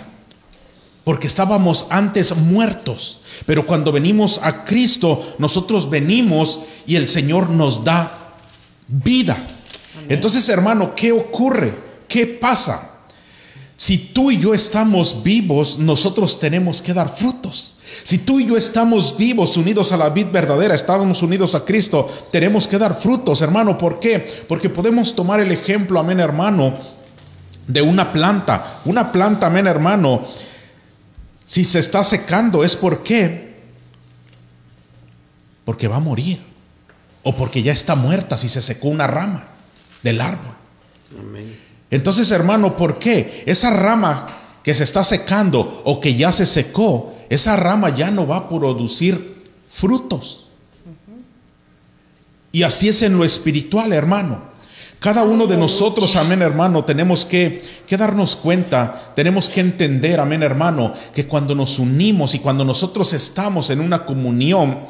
[1.08, 3.20] porque estábamos antes muertos.
[3.46, 8.34] Pero cuando venimos a Cristo, nosotros venimos y el Señor nos da
[8.88, 9.38] vida.
[10.10, 11.74] Entonces, hermano, ¿qué ocurre?
[12.06, 12.97] ¿Qué pasa?
[13.78, 17.76] Si tú y yo estamos vivos, nosotros tenemos que dar frutos.
[18.02, 22.08] Si tú y yo estamos vivos, unidos a la vid verdadera, estamos unidos a Cristo,
[22.32, 23.78] tenemos que dar frutos, hermano.
[23.78, 24.18] ¿Por qué?
[24.48, 26.74] Porque podemos tomar el ejemplo, amén, hermano,
[27.68, 28.80] de una planta.
[28.84, 30.24] Una planta, amén, hermano,
[31.46, 33.54] si se está secando, ¿es por qué?
[35.64, 36.42] Porque va a morir.
[37.22, 39.44] O porque ya está muerta si se secó una rama
[40.02, 40.56] del árbol.
[41.16, 41.67] Amén.
[41.90, 43.42] Entonces, hermano, ¿por qué?
[43.46, 44.26] Esa rama
[44.62, 48.48] que se está secando o que ya se secó, esa rama ya no va a
[48.48, 50.48] producir frutos.
[52.52, 54.48] Y así es en lo espiritual, hermano.
[54.98, 60.42] Cada uno de nosotros, amén hermano, tenemos que, que, darnos cuenta, tenemos que entender, amén
[60.42, 64.80] hermano, que cuando nos unimos y cuando nosotros estamos en una comunión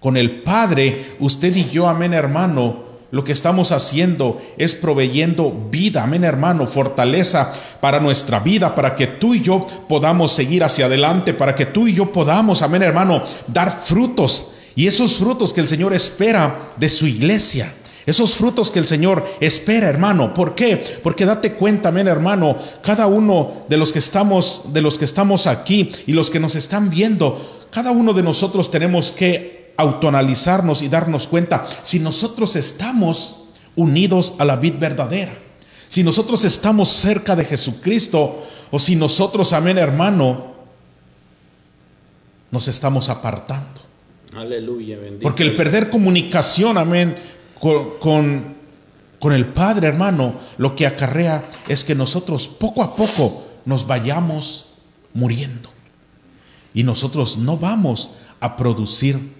[0.00, 6.02] con el Padre, usted y yo, amén hermano, lo que estamos haciendo es proveyendo vida,
[6.02, 11.32] amén hermano, fortaleza para nuestra vida, para que tú y yo podamos seguir hacia adelante,
[11.32, 14.52] para que tú y yo podamos, amén hermano, dar frutos.
[14.76, 17.72] Y esos frutos que el Señor espera de su iglesia.
[18.06, 20.32] Esos frutos que el Señor espera, hermano.
[20.32, 20.82] ¿Por qué?
[21.02, 25.46] Porque date cuenta, amén, hermano, cada uno de los que estamos de los que estamos
[25.46, 30.88] aquí y los que nos están viendo, cada uno de nosotros tenemos que autoanalizarnos y
[30.88, 33.36] darnos cuenta si nosotros estamos
[33.76, 35.32] unidos a la vid verdadera.
[35.86, 40.52] Si nosotros estamos cerca de Jesucristo o si nosotros, amén, hermano,
[42.50, 43.80] nos estamos apartando.
[44.36, 45.22] Aleluya, bendito.
[45.22, 47.16] Porque el perder comunicación, amén,
[47.58, 48.56] con, con,
[49.20, 54.70] con, el Padre, hermano, lo que acarrea es que nosotros poco a poco nos vayamos
[55.14, 55.70] muriendo.
[56.74, 58.10] Y nosotros no vamos
[58.40, 59.37] a producir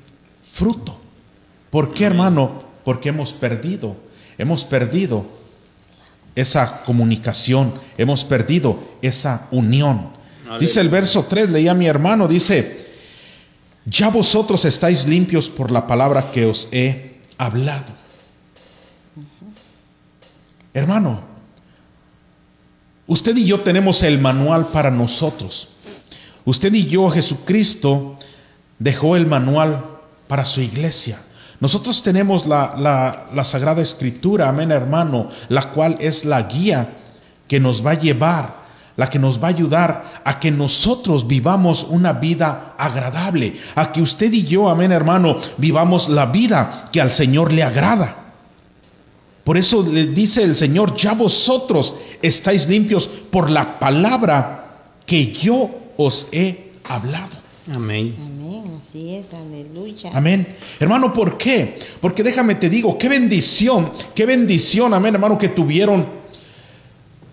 [0.51, 0.99] fruto.
[1.71, 2.63] ¿Por qué, hermano?
[2.85, 3.97] Porque hemos perdido,
[4.39, 5.27] hemos perdido
[6.35, 10.11] esa comunicación, hemos perdido esa unión.
[10.43, 10.59] Aleluya.
[10.61, 12.87] Dice el verso 3, leía a mi hermano, dice,
[13.85, 17.93] ya vosotros estáis limpios por la palabra que os he hablado.
[20.73, 21.23] Hermano,
[23.07, 25.71] usted y yo tenemos el manual para nosotros.
[26.45, 28.17] Usted y yo, Jesucristo,
[28.79, 29.98] dejó el manual
[30.29, 31.19] para su iglesia.
[31.61, 36.89] Nosotros tenemos la, la, la, Sagrada Escritura, amén hermano, la cual es la guía
[37.49, 38.55] que nos va a llevar,
[38.97, 44.03] la que nos va a ayudar a que nosotros vivamos una vida agradable, a que
[44.03, 48.15] usted y yo, amén hermano, vivamos la vida que al Señor le agrada.
[49.43, 54.67] Por eso le dice el Señor, ya vosotros estáis limpios por la palabra
[55.07, 57.37] que yo os he hablado.
[57.75, 58.15] Amén.
[58.19, 58.48] Amén.
[58.81, 60.11] Así es, aleluya.
[60.15, 60.47] Amén.
[60.81, 61.79] Hermano, ¿por qué?
[62.01, 66.18] Porque déjame te digo, qué bendición, qué bendición, amén, hermano, que tuvieron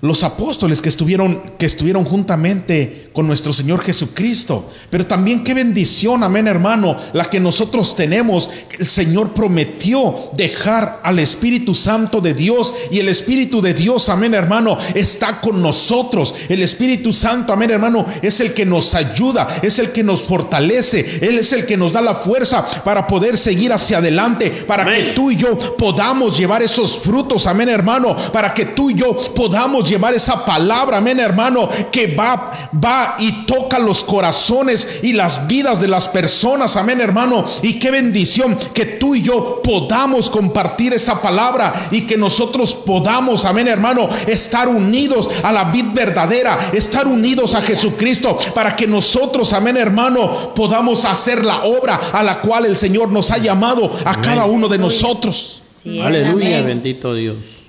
[0.05, 4.69] los apóstoles que estuvieron, que estuvieron juntamente con nuestro Señor Jesucristo.
[4.89, 8.49] Pero también qué bendición, amén hermano, la que nosotros tenemos.
[8.77, 14.33] El Señor prometió dejar al Espíritu Santo de Dios y el Espíritu de Dios, amén
[14.33, 16.35] hermano, está con nosotros.
[16.49, 21.19] El Espíritu Santo, amén hermano, es el que nos ayuda, es el que nos fortalece,
[21.21, 25.03] Él es el que nos da la fuerza para poder seguir hacia adelante, para que
[25.15, 29.89] tú y yo podamos llevar esos frutos, amén hermano, para que tú y yo podamos
[29.95, 35.79] llevar esa palabra, amén hermano, que va, va y toca los corazones y las vidas
[35.79, 37.45] de las personas, amén hermano.
[37.61, 43.45] Y qué bendición que tú y yo podamos compartir esa palabra y que nosotros podamos,
[43.45, 49.53] amén hermano, estar unidos a la vid verdadera, estar unidos a Jesucristo, para que nosotros,
[49.53, 54.21] amén hermano, podamos hacer la obra a la cual el Señor nos ha llamado a
[54.21, 55.61] cada uno de nosotros.
[55.85, 57.64] Aleluya, bendito Dios.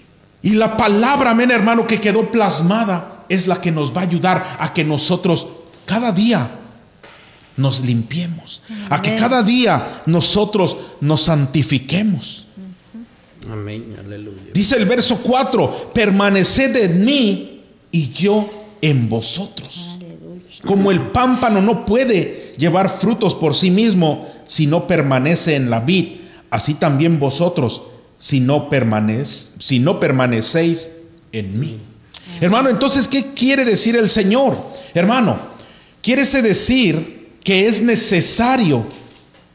[0.47, 4.57] Y la palabra, amén hermano, que quedó plasmada es la que nos va a ayudar
[4.61, 5.45] a que nosotros
[5.87, 6.49] cada día
[7.57, 12.47] nos limpiemos, a que cada día nosotros nos santifiquemos.
[13.51, 14.53] Amén, aleluya.
[14.55, 18.49] Dice el verso 4, permaneced en mí y yo
[18.81, 19.99] en vosotros.
[20.65, 25.81] Como el pámpano no puede llevar frutos por sí mismo si no permanece en la
[25.81, 26.19] vid,
[26.51, 27.83] así también vosotros
[28.19, 28.69] si no,
[29.59, 30.89] si no permanecéis
[31.33, 31.79] en mí.
[32.41, 34.57] Hermano, entonces, ¿qué quiere decir el Señor?
[34.95, 35.39] Hermano,
[36.03, 38.87] quiere decir que es necesario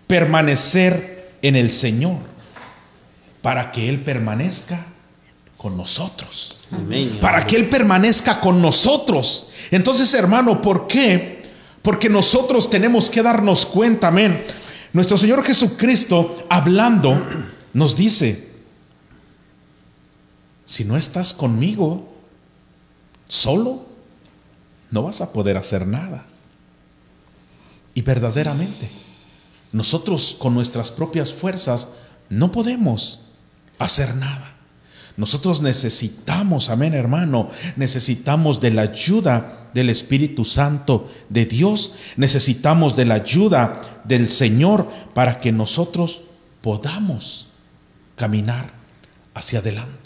[0.07, 2.17] permanecer en el Señor
[3.41, 4.85] para que Él permanezca
[5.57, 6.69] con nosotros.
[7.19, 9.49] Para que Él permanezca con nosotros.
[9.71, 11.43] Entonces, hermano, ¿por qué?
[11.81, 14.43] Porque nosotros tenemos que darnos cuenta, amén.
[14.93, 17.25] Nuestro Señor Jesucristo, hablando,
[17.73, 18.50] nos dice,
[20.71, 22.07] si no estás conmigo,
[23.27, 23.85] solo,
[24.89, 26.23] no vas a poder hacer nada.
[27.93, 28.89] Y verdaderamente,
[29.73, 31.89] nosotros con nuestras propias fuerzas
[32.29, 33.19] no podemos
[33.79, 34.55] hacer nada.
[35.17, 43.03] Nosotros necesitamos, amén hermano, necesitamos de la ayuda del Espíritu Santo de Dios, necesitamos de
[43.03, 46.21] la ayuda del Señor para que nosotros
[46.61, 47.47] podamos
[48.15, 48.71] caminar
[49.33, 50.00] hacia adelante.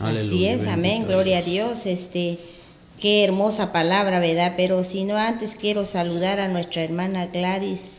[0.00, 1.86] Así es, amén, gloria a Dios.
[1.86, 2.38] Este,
[3.00, 4.54] qué hermosa palabra, ¿verdad?
[4.56, 7.98] Pero si no, antes quiero saludar a nuestra hermana Gladys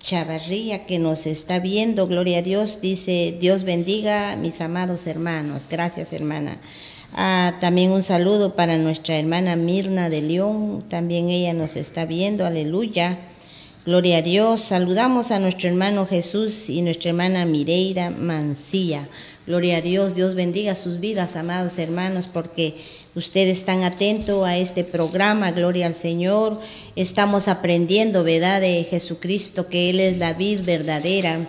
[0.00, 2.80] Chavarría que nos está viendo, gloria a Dios.
[2.82, 5.66] Dice, Dios bendiga mis amados hermanos.
[5.70, 6.58] Gracias, hermana.
[7.14, 12.44] Ah, también un saludo para nuestra hermana Mirna de León, también ella nos está viendo,
[12.44, 13.18] aleluya.
[13.86, 14.62] Gloria a Dios.
[14.62, 19.06] Saludamos a nuestro hermano Jesús y nuestra hermana Mireira Mancilla.
[19.46, 22.76] Gloria a Dios, Dios bendiga sus vidas, amados hermanos, porque
[23.14, 26.62] ustedes están atentos a este programa, gloria al Señor.
[26.96, 31.46] Estamos aprendiendo, ¿verdad?, de Jesucristo, que Él es la vid verdadera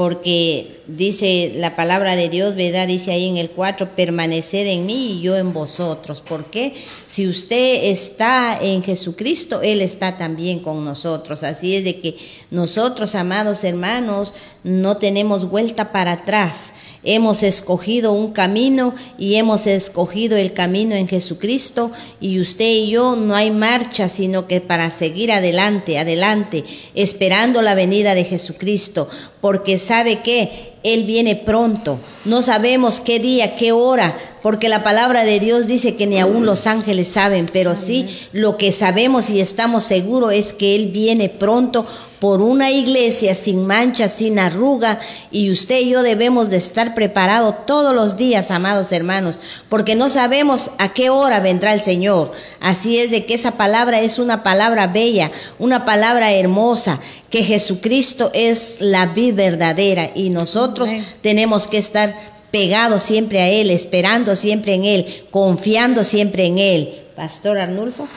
[0.00, 2.88] porque dice la palabra de Dios, ¿verdad?
[2.88, 6.22] Dice ahí en el 4, permanecer en mí y yo en vosotros.
[6.26, 6.72] porque
[7.06, 11.42] Si usted está en Jesucristo, Él está también con nosotros.
[11.42, 12.16] Así es de que
[12.50, 14.32] nosotros, amados hermanos,
[14.64, 16.72] no tenemos vuelta para atrás.
[17.04, 23.16] Hemos escogido un camino y hemos escogido el camino en Jesucristo y usted y yo
[23.16, 29.08] no hay marcha, sino que para seguir adelante, adelante, esperando la venida de Jesucristo,
[29.40, 31.98] porque sabe que Él viene pronto.
[32.24, 36.46] No sabemos qué día, qué hora, porque la palabra de Dios dice que ni aún
[36.46, 41.28] los ángeles saben, pero sí lo que sabemos y estamos seguros es que Él viene
[41.28, 41.86] pronto
[42.20, 45.00] por una iglesia sin mancha, sin arruga,
[45.30, 50.08] y usted y yo debemos de estar preparados todos los días, amados hermanos, porque no
[50.10, 52.30] sabemos a qué hora vendrá el Señor.
[52.60, 57.00] Así es de que esa palabra es una palabra bella, una palabra hermosa,
[57.30, 60.90] que Jesucristo es la vida verdadera y nosotros
[61.22, 62.14] tenemos que estar
[62.50, 66.94] pegados siempre a Él, esperando siempre en Él, confiando siempre en Él.
[67.16, 68.08] Pastor Arnulfo.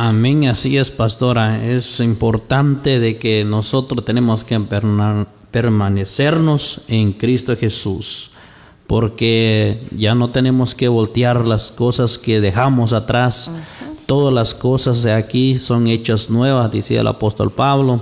[0.00, 1.66] Amén, así es, pastora.
[1.66, 4.60] Es importante de que nosotros tenemos que
[5.50, 8.30] permanecernos en Cristo Jesús,
[8.86, 13.50] porque ya no tenemos que voltear las cosas que dejamos atrás.
[14.06, 18.00] Todas las cosas de aquí son hechas nuevas, decía el apóstol Pablo,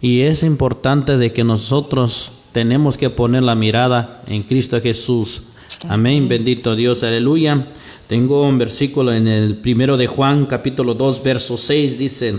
[0.00, 5.42] y es importante de que nosotros tenemos que poner la mirada en Cristo Jesús.
[5.90, 7.66] Amén, bendito Dios, aleluya.
[8.08, 12.34] Tengo un versículo en el primero de Juan, capítulo 2, verso 6, dice,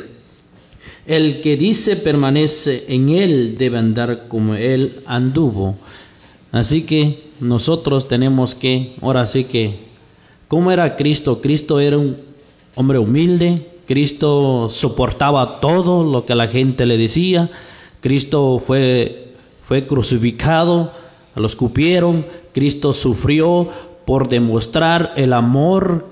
[1.08, 5.76] El que dice permanece en él debe andar como él anduvo.
[6.52, 9.74] Así que nosotros tenemos que, ahora sí que,
[10.48, 11.42] ¿cómo era Cristo?
[11.42, 12.16] Cristo era un
[12.76, 17.50] hombre humilde, Cristo soportaba todo lo que la gente le decía,
[18.02, 19.30] Cristo fue,
[19.68, 20.92] fue crucificado,
[21.36, 23.68] lo escupieron, Cristo sufrió
[24.06, 26.06] por demostrar el amor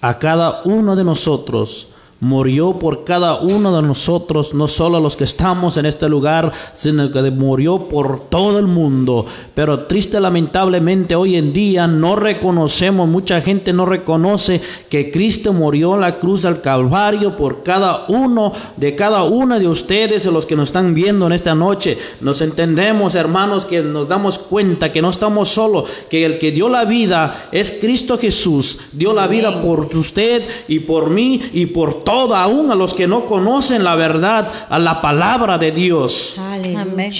[0.00, 1.88] a cada uno de nosotros
[2.20, 7.10] murió por cada uno de nosotros, no solo los que estamos en este lugar, sino
[7.10, 9.24] que murió por todo el mundo.
[9.54, 15.94] Pero triste, lamentablemente, hoy en día no reconocemos, mucha gente no reconoce que Cristo murió
[15.94, 20.56] en la cruz del Calvario por cada uno de cada una de ustedes, los que
[20.56, 21.96] nos están viendo en esta noche.
[22.20, 26.68] Nos entendemos, hermanos, que nos damos cuenta que no estamos solos, que el que dio
[26.68, 28.80] la vida es Cristo Jesús.
[28.92, 33.06] Dio la vida por usted y por mí y por todo, aún a los que
[33.06, 36.36] no conocen la verdad, a la palabra de Dios.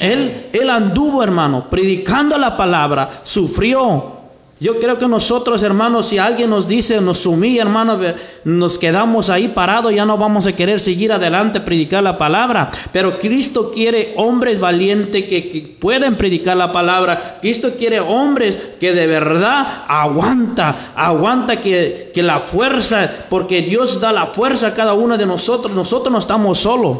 [0.00, 4.17] Él, él anduvo, hermano, predicando la palabra, sufrió,
[4.60, 7.96] yo creo que nosotros, hermanos, si alguien nos dice, nos humilla, hermano,
[8.42, 12.68] nos quedamos ahí parados, ya no vamos a querer seguir adelante, predicar la palabra.
[12.92, 17.38] Pero Cristo quiere hombres valientes que, que pueden predicar la palabra.
[17.40, 24.12] Cristo quiere hombres que de verdad aguanta, aguanta que, que la fuerza, porque Dios da
[24.12, 25.72] la fuerza a cada uno de nosotros.
[25.72, 26.98] Nosotros no estamos solos.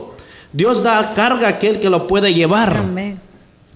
[0.52, 2.76] Dios da carga a aquel que lo puede llevar.
[2.76, 3.27] Amén.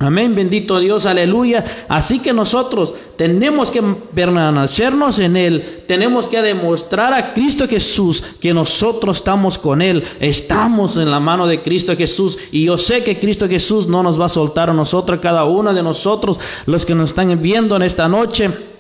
[0.03, 1.65] Amén, bendito Dios, aleluya.
[1.89, 8.53] Así que nosotros tenemos que permanecernos en Él, tenemos que demostrar a Cristo Jesús que
[8.53, 12.39] nosotros estamos con Él, estamos en la mano de Cristo Jesús.
[12.51, 15.73] Y yo sé que Cristo Jesús no nos va a soltar a nosotros, cada uno
[15.73, 18.72] de nosotros, los que nos están viendo en esta noche.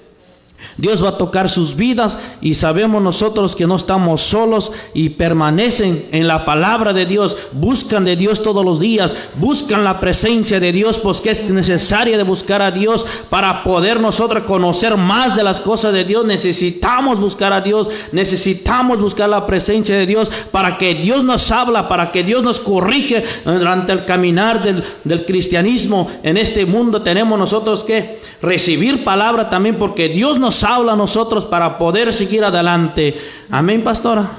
[0.76, 6.06] Dios va a tocar sus vidas y sabemos nosotros que no estamos solos y permanecen
[6.12, 10.72] en la palabra de Dios, buscan de Dios todos los días, buscan la presencia de
[10.72, 15.60] Dios, porque es necesaria de buscar a Dios para poder nosotros conocer más de las
[15.60, 16.24] cosas de Dios.
[16.24, 21.88] Necesitamos buscar a Dios, necesitamos buscar la presencia de Dios para que Dios nos habla,
[21.88, 27.02] para que Dios nos corrige durante el caminar del, del cristianismo en este mundo.
[27.02, 32.44] Tenemos nosotros que recibir palabra también porque Dios nos habla a nosotros para poder seguir
[32.44, 33.16] adelante.
[33.50, 34.30] Amén, pastora.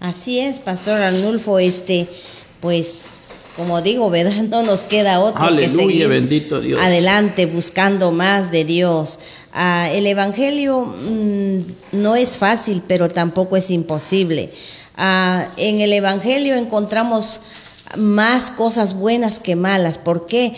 [0.00, 2.08] Así es, pastor Arnulfo, este,
[2.60, 3.22] pues,
[3.56, 4.42] como digo, ¿verdad?
[4.50, 6.80] No nos queda otro que seguir bendito Dios.
[6.80, 9.18] adelante buscando más de Dios.
[9.52, 11.60] Ah, el Evangelio mm,
[11.92, 14.50] no es fácil, pero tampoco es imposible.
[14.96, 17.40] Ah, en el Evangelio encontramos
[17.96, 19.98] más cosas buenas que malas.
[19.98, 20.54] ¿Por qué?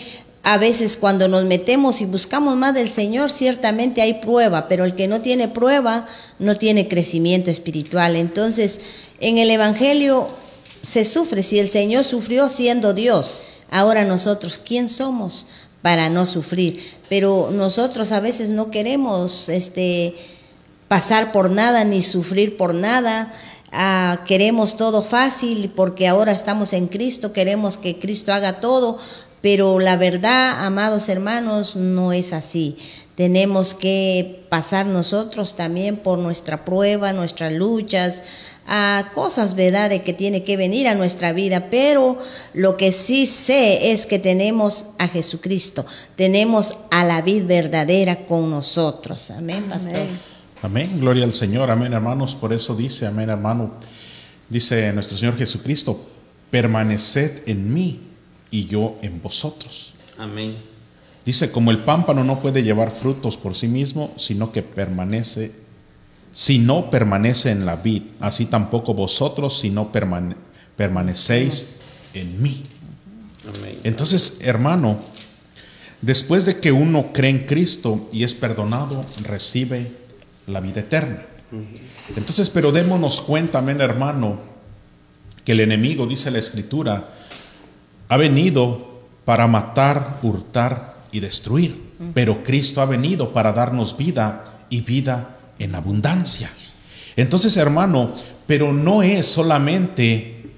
[0.47, 4.95] A veces cuando nos metemos y buscamos más del Señor, ciertamente hay prueba, pero el
[4.95, 6.05] que no tiene prueba
[6.37, 8.15] no tiene crecimiento espiritual.
[8.15, 8.79] Entonces,
[9.19, 10.29] en el Evangelio
[10.83, 13.37] se sufre, si el Señor sufrió siendo Dios,
[13.71, 15.47] ahora nosotros, ¿quién somos
[15.81, 16.79] para no sufrir?
[17.09, 20.13] Pero nosotros a veces no queremos este,
[20.87, 23.33] pasar por nada ni sufrir por nada.
[23.71, 28.99] Ah, queremos todo fácil porque ahora estamos en Cristo, queremos que Cristo haga todo,
[29.45, 32.77] pero la verdad, amados hermanos, no es así.
[33.13, 38.23] Tenemos que pasar nosotros también por nuestra prueba, nuestras luchas,
[38.65, 41.67] a cosas, ¿verdad?, de que tiene que venir a nuestra vida.
[41.69, 42.17] Pero
[42.55, 45.85] lo que sí sé es que tenemos a Jesucristo,
[46.15, 49.29] tenemos a la vida verdadera con nosotros.
[49.29, 49.93] Amén, pastor.
[49.93, 50.09] Amén.
[50.63, 50.99] amén.
[50.99, 51.69] Gloria al Señor.
[51.69, 52.33] Amén, hermanos.
[52.33, 53.73] Por eso dice, amén, hermano.
[54.49, 56.03] Dice nuestro Señor Jesucristo,
[56.49, 58.14] permaneced en mí
[58.51, 59.93] y yo en vosotros.
[60.17, 60.55] Amén.
[61.25, 65.51] Dice, como el pámpano no puede llevar frutos por sí mismo, sino que permanece,
[66.31, 71.79] si no permanece en la vid, así tampoco vosotros si no permanecéis
[72.13, 72.63] en mí.
[73.47, 73.79] Amén.
[73.83, 74.99] Entonces, hermano,
[76.01, 79.91] después de que uno cree en Cristo y es perdonado, recibe
[80.45, 81.23] la vida eterna.
[82.15, 84.39] Entonces, pero démonos cuenta, amén, hermano,
[85.43, 87.14] que el enemigo, dice la Escritura,
[88.09, 91.81] ha venido para matar, hurtar y destruir,
[92.13, 96.49] pero Cristo ha venido para darnos vida y vida en abundancia.
[97.15, 98.13] Entonces, hermano,
[98.45, 100.51] pero no es solamente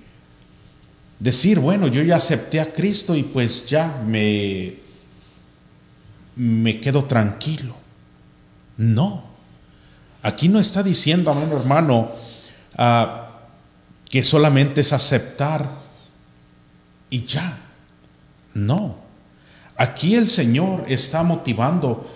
[1.19, 4.75] decir, bueno, yo ya acepté a Cristo y pues ya me,
[6.35, 7.75] me quedo tranquilo.
[8.77, 9.23] No.
[10.21, 12.11] Aquí no está diciendo, amén, hermano,
[12.77, 13.05] uh,
[14.09, 15.86] que solamente es aceptar
[17.09, 17.57] y ya.
[18.53, 18.95] No.
[19.75, 22.09] Aquí el Señor está motivando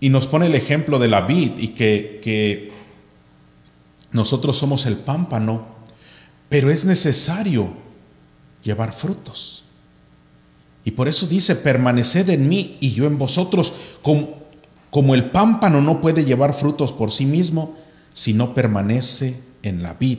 [0.00, 2.72] y nos pone el ejemplo de la vid y que, que
[4.12, 5.66] nosotros somos el pámpano,
[6.48, 7.68] pero es necesario
[8.62, 9.64] llevar frutos.
[10.84, 13.72] Y por eso dice, permaneced en mí y yo en vosotros,
[14.02, 14.38] como,
[14.90, 17.76] como el pámpano no puede llevar frutos por sí mismo
[18.14, 20.18] si no permanece en la vid.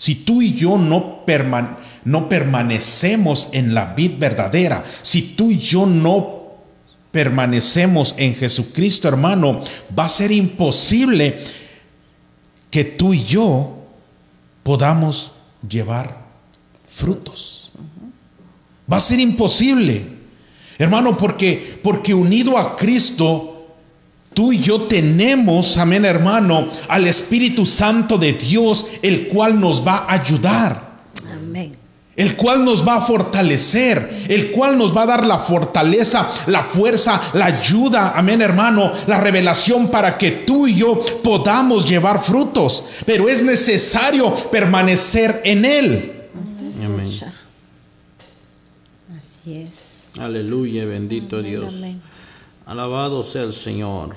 [0.00, 6.40] Si tú y yo no, permanecemos en la vid verdadera, si tú y yo no
[7.10, 9.60] permanecemos en Jesucristo, hermano,
[9.96, 11.38] va a ser imposible
[12.70, 13.76] que tú y yo
[14.62, 15.34] podamos
[15.68, 16.16] llevar
[16.88, 17.72] frutos.
[18.90, 20.02] Va a ser imposible,
[20.78, 23.49] hermano, porque porque unido a Cristo
[24.34, 29.98] tú y yo tenemos, amén, hermano, al Espíritu Santo de Dios, el cual nos va
[29.98, 30.90] a ayudar.
[31.32, 31.80] Amén
[32.20, 36.62] el cual nos va a fortalecer, el cual nos va a dar la fortaleza, la
[36.62, 42.84] fuerza, la ayuda, amén hermano, la revelación para que tú y yo podamos llevar frutos.
[43.06, 46.12] Pero es necesario permanecer en Él.
[46.84, 47.10] Amén.
[49.18, 50.10] Así es.
[50.18, 51.72] Aleluya, bendito Dios.
[52.70, 54.14] Alabado sea el Señor.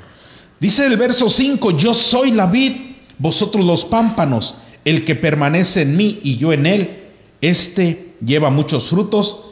[0.59, 2.73] Dice el verso 5, yo soy la vid,
[3.17, 7.03] vosotros los pámpanos, el que permanece en mí y yo en él
[7.41, 9.45] este lleva muchos frutos,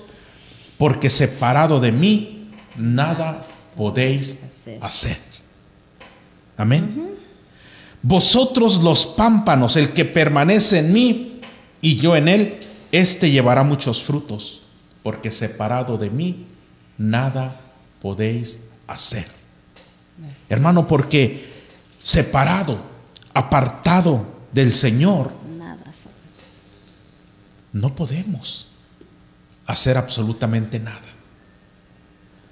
[0.77, 2.47] porque separado de mí
[2.77, 4.37] nada podéis
[4.81, 5.17] hacer.
[6.55, 7.15] Amén.
[8.03, 11.41] Vosotros los pámpanos, el que permanece en mí
[11.81, 12.59] y yo en él,
[12.91, 14.61] este llevará muchos frutos,
[15.01, 16.45] porque separado de mí
[16.99, 17.59] nada
[17.99, 18.59] podéis
[18.91, 19.25] hacer.
[20.49, 21.51] Hermano, porque
[22.03, 22.77] separado,
[23.33, 25.31] apartado del Señor,
[27.73, 28.67] no podemos
[29.65, 30.99] hacer absolutamente nada.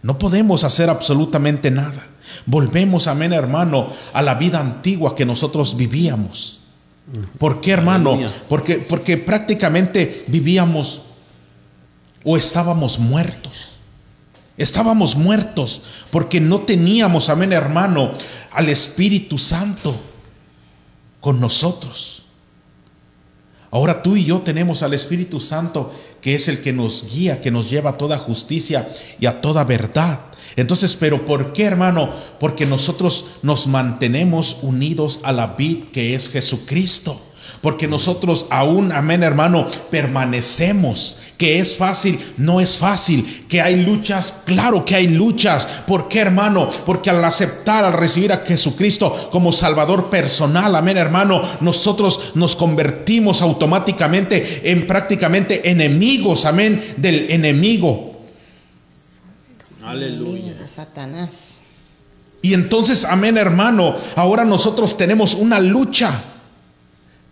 [0.01, 2.05] No podemos hacer absolutamente nada.
[2.45, 6.59] Volvemos, amén, hermano, a la vida antigua que nosotros vivíamos.
[7.37, 8.19] ¿Por qué, hermano?
[8.47, 11.01] Porque, porque prácticamente vivíamos
[12.23, 13.78] o estábamos muertos.
[14.59, 18.11] Estábamos muertos porque no teníamos, amén, hermano,
[18.51, 19.95] al Espíritu Santo
[21.21, 22.25] con nosotros.
[23.71, 27.51] Ahora tú y yo tenemos al Espíritu Santo que es el que nos guía, que
[27.51, 30.19] nos lleva a toda justicia y a toda verdad.
[30.57, 32.09] Entonces, pero ¿por qué, hermano?
[32.37, 37.21] Porque nosotros nos mantenemos unidos a la vid que es Jesucristo.
[37.61, 41.17] Porque nosotros aún, amén hermano, permanecemos.
[41.37, 43.45] Que es fácil, no es fácil.
[43.47, 45.65] Que hay luchas, claro que hay luchas.
[45.87, 46.69] ¿Por qué hermano?
[46.85, 53.41] Porque al aceptar, al recibir a Jesucristo como Salvador personal, amén hermano, nosotros nos convertimos
[53.41, 58.19] automáticamente en prácticamente enemigos, amén, del enemigo.
[59.83, 60.53] Aleluya.
[60.53, 61.61] De Satanás.
[62.41, 66.23] Y entonces, amén hermano, ahora nosotros tenemos una lucha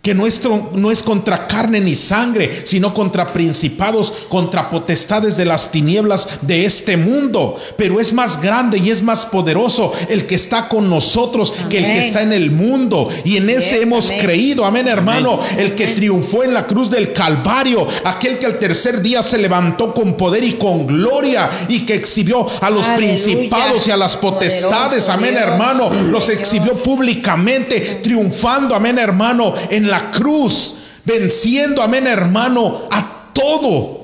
[0.07, 5.69] que nuestro no es contra carne ni sangre, sino contra principados, contra potestades de las
[5.69, 7.57] tinieblas de este mundo.
[7.75, 11.83] Pero es más grande y es más poderoso el que está con nosotros que el
[11.87, 13.09] que está en el mundo.
[13.25, 17.85] Y en ese hemos creído, amén hermano, el que triunfó en la cruz del Calvario,
[18.05, 22.47] aquel que al tercer día se levantó con poder y con gloria y que exhibió
[22.61, 29.53] a los principados y a las potestades, amén hermano, los exhibió públicamente, triunfando, amén hermano,
[29.69, 30.75] en la cruz,
[31.05, 33.97] venciendo, amén hermano, a todo.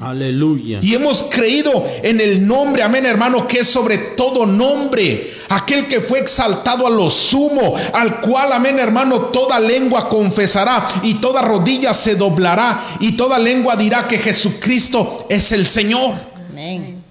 [0.00, 0.80] Aleluya.
[0.82, 5.32] Y hemos creído en el nombre, amén hermano, que es sobre todo nombre.
[5.48, 11.14] Aquel que fue exaltado a lo sumo, al cual, amén hermano, toda lengua confesará y
[11.14, 16.14] toda rodilla se doblará y toda lengua dirá que Jesucristo es el Señor.
[16.50, 17.02] Amén.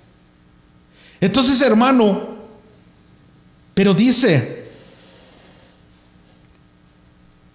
[1.19, 2.21] Entonces, hermano,
[3.73, 4.52] pero dice,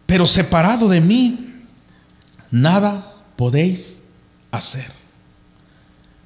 [0.08, 1.52] pero separado de mí,
[2.50, 4.04] nada podéis
[4.50, 4.86] hacer.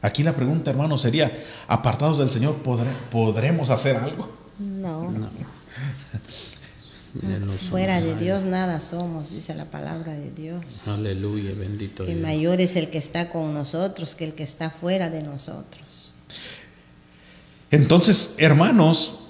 [0.01, 2.63] Aquí la pregunta, hermano, sería, apartados del Señor,
[3.11, 4.31] ¿podremos hacer algo?
[4.61, 5.13] No.
[7.71, 10.87] Fuera de Dios nada somos, dice la palabra de Dios.
[10.87, 12.07] Aleluya, bendito.
[12.07, 16.15] Que mayor es el que está con nosotros que el que está fuera de nosotros.
[17.73, 19.23] Entonces, hermanos,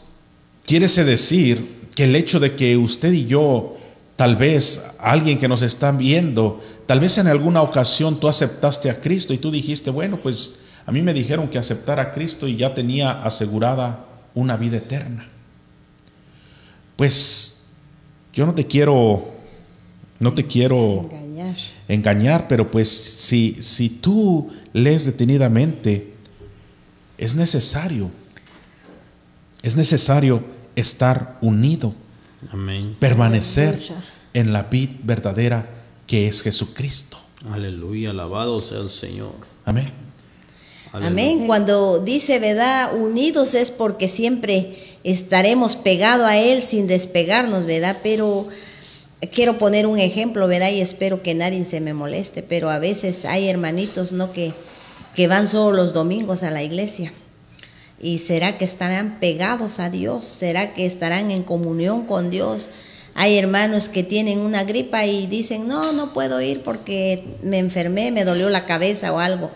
[0.67, 3.79] quiere decir que el hecho de que usted y yo
[4.17, 9.01] Tal vez alguien que nos está viendo, tal vez en alguna ocasión tú aceptaste a
[9.01, 10.57] Cristo y tú dijiste, bueno, pues
[10.87, 14.05] a mí me dijeron que aceptara a Cristo y ya tenía asegurada
[14.35, 15.29] una vida eterna.
[16.97, 17.63] Pues
[18.33, 19.33] yo no te quiero,
[20.19, 21.57] no te quiero engañar,
[21.89, 26.13] engañar pero pues si, si tú lees detenidamente,
[27.17, 28.11] es necesario,
[29.63, 30.43] es necesario
[30.75, 31.95] estar unido
[32.99, 33.81] Permanecer
[34.35, 35.69] en la vid verdadera
[36.07, 37.19] que es Jesucristo.
[37.51, 39.33] Aleluya, alabado sea el Señor.
[39.65, 39.91] Amén.
[40.93, 41.47] Amén.
[41.47, 42.95] Cuando dice, ¿verdad?
[42.95, 47.99] Unidos es porque siempre estaremos pegados a Él sin despegarnos, ¿verdad?
[48.03, 48.49] Pero
[49.33, 50.71] quiero poner un ejemplo, ¿verdad?
[50.71, 54.33] Y espero que nadie se me moleste, pero a veces hay hermanitos, ¿no?
[54.33, 54.53] Que,
[55.15, 57.13] que van solo los domingos a la iglesia.
[58.03, 60.25] ¿Y será que estarán pegados a Dios?
[60.25, 62.69] ¿Será que estarán en comunión con Dios?
[63.15, 68.11] Hay hermanos que tienen una gripa y dicen, no, no puedo ir porque me enfermé,
[68.11, 69.51] me dolió la cabeza o algo.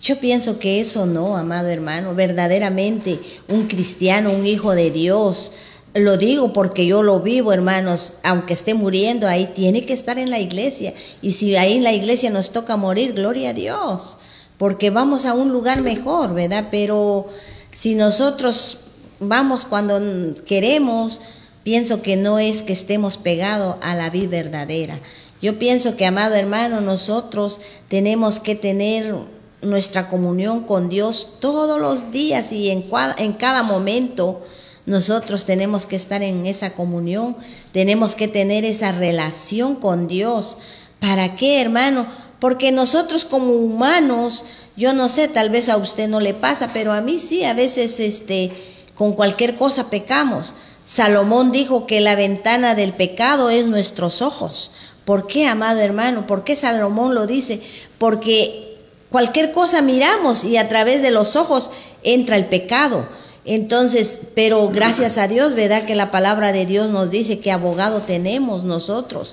[0.00, 3.18] Yo pienso que eso no, amado hermano, verdaderamente
[3.48, 5.52] un cristiano, un hijo de Dios,
[5.94, 10.30] lo digo porque yo lo vivo, hermanos, aunque esté muriendo ahí, tiene que estar en
[10.30, 10.94] la iglesia.
[11.20, 14.16] Y si ahí en la iglesia nos toca morir, gloria a Dios,
[14.56, 16.68] porque vamos a un lugar mejor, ¿verdad?
[16.70, 17.28] Pero
[17.72, 18.78] si nosotros
[19.18, 20.00] vamos cuando
[20.44, 21.20] queremos,
[21.64, 24.98] pienso que no es que estemos pegados a la vida verdadera.
[25.40, 29.14] Yo pienso que, amado hermano, nosotros tenemos que tener
[29.62, 32.84] nuestra comunión con Dios todos los días y en,
[33.16, 34.44] en cada momento.
[34.84, 37.36] Nosotros tenemos que estar en esa comunión,
[37.72, 40.58] tenemos que tener esa relación con Dios.
[41.00, 42.06] ¿Para qué, hermano?
[42.42, 44.44] Porque nosotros como humanos,
[44.76, 47.54] yo no sé, tal vez a usted no le pasa, pero a mí sí, a
[47.54, 48.50] veces este,
[48.96, 50.52] con cualquier cosa pecamos.
[50.82, 54.72] Salomón dijo que la ventana del pecado es nuestros ojos.
[55.04, 56.26] ¿Por qué, amado hermano?
[56.26, 57.60] ¿Por qué Salomón lo dice?
[57.98, 58.76] Porque
[59.08, 61.70] cualquier cosa miramos y a través de los ojos
[62.02, 63.06] entra el pecado.
[63.44, 65.84] Entonces, pero gracias a Dios, ¿verdad?
[65.84, 69.32] Que la palabra de Dios nos dice que abogado tenemos nosotros.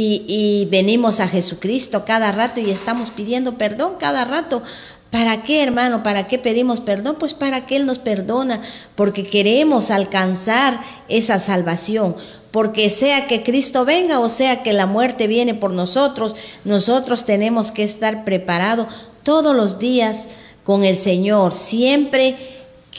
[0.00, 4.62] Y, venimos a Jesucristo cada rato y estamos pidiendo perdón cada rato.
[5.10, 6.04] ¿Para qué, hermano?
[6.04, 7.16] ¿Para qué pedimos perdón?
[7.18, 8.60] Pues para que Él nos perdona,
[8.94, 12.14] porque queremos alcanzar esa salvación.
[12.52, 17.72] Porque sea que Cristo venga o sea que la muerte viene por nosotros, nosotros tenemos
[17.72, 20.28] que estar preparados todos los días
[20.62, 22.36] con el Señor, siempre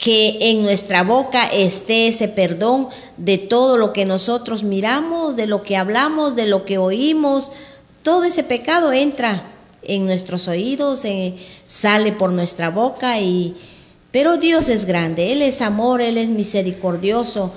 [0.02, 2.88] que en nuestra boca esté ese perdón
[3.18, 7.52] de todo lo que nosotros miramos, de lo que hablamos, de lo que oímos,
[8.02, 9.42] todo ese pecado entra
[9.82, 11.34] en nuestros oídos, eh,
[11.66, 13.54] sale por nuestra boca y
[14.10, 17.52] pero Dios es grande, Él es amor, Él es misericordioso,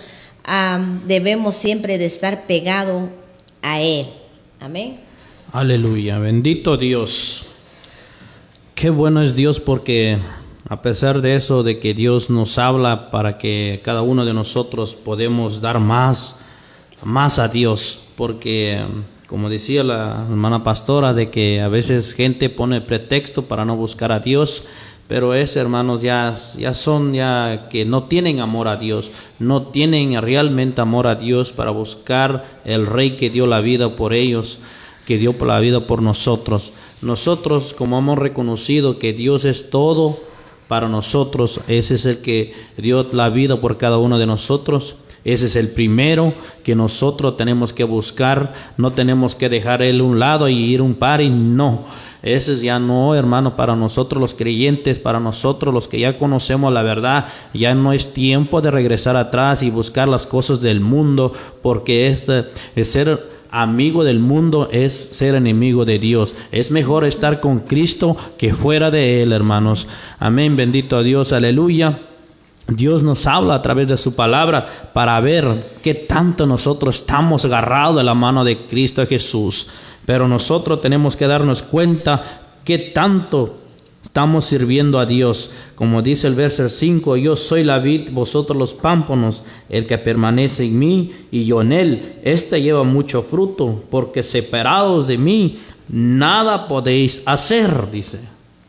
[1.05, 3.09] debemos siempre de estar pegado
[3.61, 4.05] a Él.
[4.59, 4.99] Amén.
[5.53, 7.45] Aleluya, bendito Dios.
[8.75, 10.19] Qué bueno es Dios porque
[10.73, 14.95] a pesar de eso, de que Dios nos habla para que cada uno de nosotros
[14.95, 16.37] podemos dar más,
[17.03, 18.81] más a Dios, porque
[19.27, 24.11] como decía la hermana pastora, de que a veces gente pone pretexto para no buscar
[24.11, 24.63] a Dios,
[25.07, 30.19] pero es, hermanos, ya, ya son ya que no tienen amor a Dios, no tienen
[30.23, 34.57] realmente amor a Dios para buscar el Rey que dio la vida por ellos,
[35.05, 36.73] que dio la vida por nosotros.
[37.03, 40.32] Nosotros, como hemos reconocido que Dios es todo,
[40.73, 41.59] para nosotros.
[41.67, 44.95] Ese es el que dio la vida por cada uno de nosotros.
[45.23, 48.55] Ese es el primero que nosotros tenemos que buscar.
[48.75, 51.85] No tenemos que dejar él un lado y ir un par y no.
[52.23, 56.73] Ese es ya no, hermano, para nosotros los creyentes, para nosotros los que ya conocemos
[56.73, 61.33] la verdad, ya no es tiempo de regresar atrás y buscar las cosas del mundo,
[61.61, 62.31] porque es,
[62.75, 66.33] es ser amigo del mundo es ser enemigo de Dios.
[66.51, 69.87] Es mejor estar con Cristo que fuera de Él, hermanos.
[70.19, 71.99] Amén, bendito a Dios, aleluya.
[72.67, 77.97] Dios nos habla a través de su palabra para ver qué tanto nosotros estamos agarrados
[77.97, 79.67] de la mano de Cristo Jesús.
[80.07, 82.23] Pero nosotros tenemos que darnos cuenta
[82.63, 83.59] qué tanto
[84.03, 85.51] Estamos sirviendo a Dios.
[85.75, 90.65] Como dice el verso 5, yo soy la vid, vosotros los pámpanos, el que permanece
[90.65, 92.13] en mí y yo en él.
[92.23, 98.19] Este lleva mucho fruto, porque separados de mí, nada podéis hacer, dice.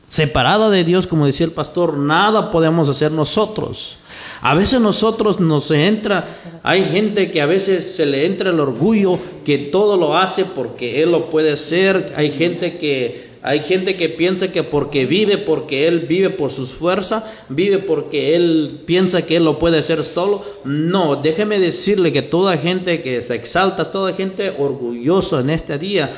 [0.08, 3.98] Separada de Dios, como decía el pastor, nada podemos hacer nosotros.
[4.40, 6.24] A veces nosotros nos entra,
[6.62, 11.02] hay gente que a veces se le entra el orgullo que todo lo hace porque
[11.02, 12.12] él lo puede hacer.
[12.16, 16.72] Hay gente que hay gente que piensa que porque vive, porque él vive por sus
[16.72, 20.42] fuerzas, vive porque él piensa que él lo puede hacer solo.
[20.64, 26.10] No, déjeme decirle que toda gente que se exalta, toda gente orgullosa en este día,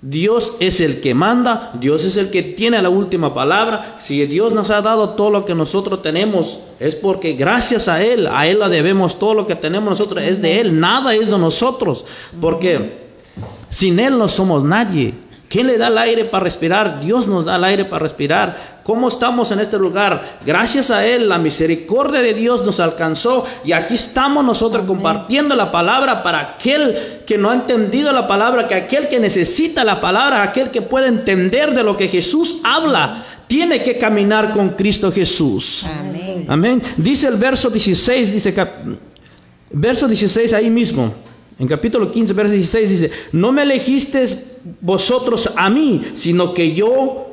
[0.00, 3.98] Dios es el que manda, Dios es el que tiene la última palabra.
[4.00, 8.26] Si Dios nos ha dado todo lo que nosotros tenemos, es porque gracias a Él,
[8.26, 11.36] a Él la debemos todo lo que tenemos nosotros, es de Él, nada es de
[11.36, 12.06] nosotros,
[12.40, 13.10] porque
[13.68, 15.12] sin Él no somos nadie.
[15.50, 17.00] ¿Quién le da el aire para respirar?
[17.00, 18.56] Dios nos da el aire para respirar.
[18.84, 20.38] ¿Cómo estamos en este lugar?
[20.46, 25.72] Gracias a Él, la misericordia de Dios nos alcanzó y aquí estamos nosotros compartiendo la
[25.72, 26.96] palabra para aquel
[27.26, 31.08] que no ha entendido la palabra, que aquel que necesita la palabra, aquel que puede
[31.08, 35.84] entender de lo que Jesús habla, tiene que caminar con Cristo Jesús.
[35.98, 36.44] Amén.
[36.46, 36.82] Amén.
[36.96, 38.54] Dice el verso 16, dice,
[39.72, 41.12] verso 16 ahí mismo.
[41.60, 47.26] En capítulo 15, verso 16 dice, no me elegisteis vosotros a mí, sino que yo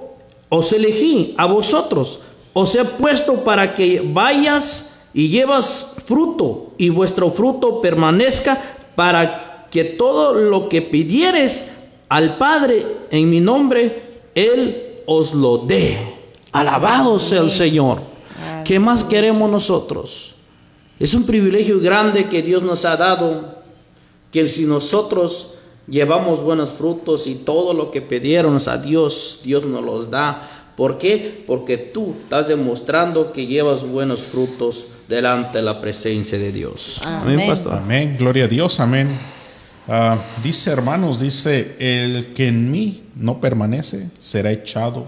[0.50, 2.20] os elegí a vosotros.
[2.52, 8.62] Os he puesto para que vayas y llevas fruto y vuestro fruto permanezca
[8.96, 11.72] para que todo lo que pidieres
[12.10, 14.02] al Padre en mi nombre,
[14.36, 16.00] Él os lo dé.
[16.52, 18.02] Alabado sea el Señor.
[18.66, 20.36] ¿Qué más queremos nosotros?
[21.00, 23.56] Es un privilegio grande que Dios nos ha dado
[24.32, 25.54] que si nosotros
[25.88, 30.50] llevamos buenos frutos y todo lo que pidieron a Dios, Dios nos los da.
[30.76, 31.44] ¿Por qué?
[31.48, 37.00] Porque tú estás demostrando que llevas buenos frutos delante de la presencia de Dios.
[37.06, 37.74] Amén, pastor.
[37.74, 39.10] Amén, gloria a Dios, amén.
[39.88, 45.08] Ah, dice hermanos, dice, el que en mí no permanece será echado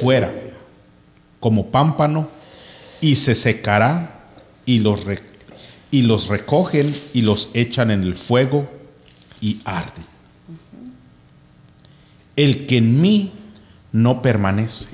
[0.00, 0.30] fuera
[1.38, 2.28] como pámpano
[3.00, 4.20] y se secará
[4.66, 5.04] y los
[5.90, 8.70] y los recogen y los echan en el fuego
[9.40, 10.04] y arden.
[12.36, 13.32] El que en mí
[13.92, 14.88] no permanece.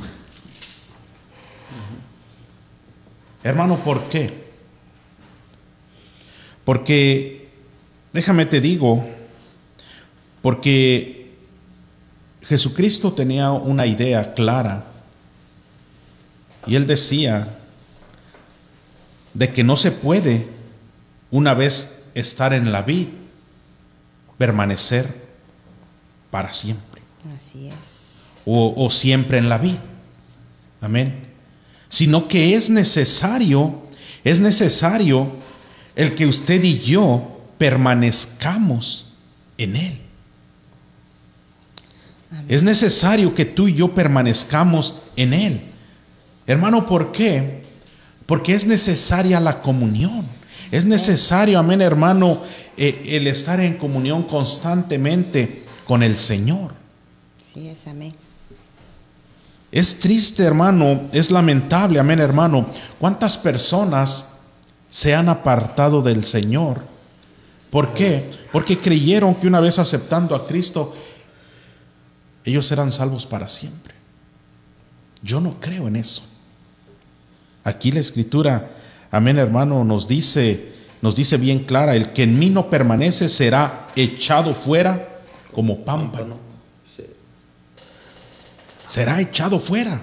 [3.43, 4.47] Hermano, ¿por qué?
[6.65, 7.49] Porque,
[8.13, 9.07] déjame te digo,
[10.43, 11.37] porque
[12.43, 14.87] Jesucristo tenía una idea clara
[16.67, 17.59] y él decía
[19.35, 20.56] de que no se puede
[21.31, 23.09] una vez estar en la vid,
[24.39, 25.27] permanecer
[26.31, 27.03] para siempre.
[27.37, 28.33] Así es.
[28.45, 29.77] O, siempre en la vid.
[30.81, 31.27] Amén.
[31.89, 33.83] Sino que es necesario,
[34.23, 35.33] es necesario
[35.97, 39.07] el que usted y yo permanezcamos
[39.59, 40.01] en Él.
[42.49, 45.61] Es necesario que tú y yo permanezcamos en Él.
[46.47, 47.65] Hermano, ¿por qué?
[48.27, 50.27] Porque es necesaria la comunión.
[50.71, 52.43] Es necesario, amén hermano,
[52.77, 56.75] eh, el estar en comunión constantemente con el Señor.
[57.41, 58.13] Sí, es amén.
[59.73, 62.67] Es triste, hermano, es lamentable, amén hermano,
[62.99, 64.27] cuántas personas
[64.91, 66.83] se han apartado del Señor.
[67.71, 68.31] ¿Por qué?
[68.53, 70.95] Porque creyeron que una vez aceptando a Cristo,
[72.45, 73.95] ellos eran salvos para siempre.
[75.23, 76.23] Yo no creo en eso.
[77.65, 78.76] Aquí la escritura
[79.11, 83.89] Amén, hermano, nos dice, nos dice bien clara, el que en mí no permanece será
[83.95, 85.21] echado fuera
[85.55, 86.37] como pámpano.
[88.87, 90.01] Será echado fuera.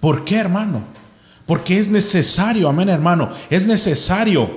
[0.00, 0.84] ¿Por qué, hermano?
[1.46, 4.50] Porque es necesario, amén, hermano, es necesario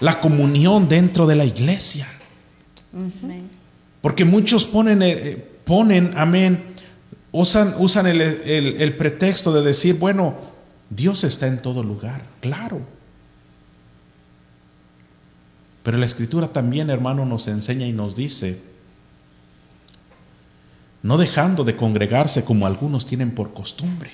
[0.00, 2.08] la comunión dentro de la iglesia.
[4.00, 6.62] Porque muchos ponen, eh, ponen amén,
[7.32, 10.47] usan, usan el, el pretexto de decir, bueno,
[10.90, 12.80] Dios está en todo lugar, claro.
[15.82, 18.60] Pero la escritura también, hermano, nos enseña y nos dice,
[21.02, 24.12] no dejando de congregarse como algunos tienen por costumbre,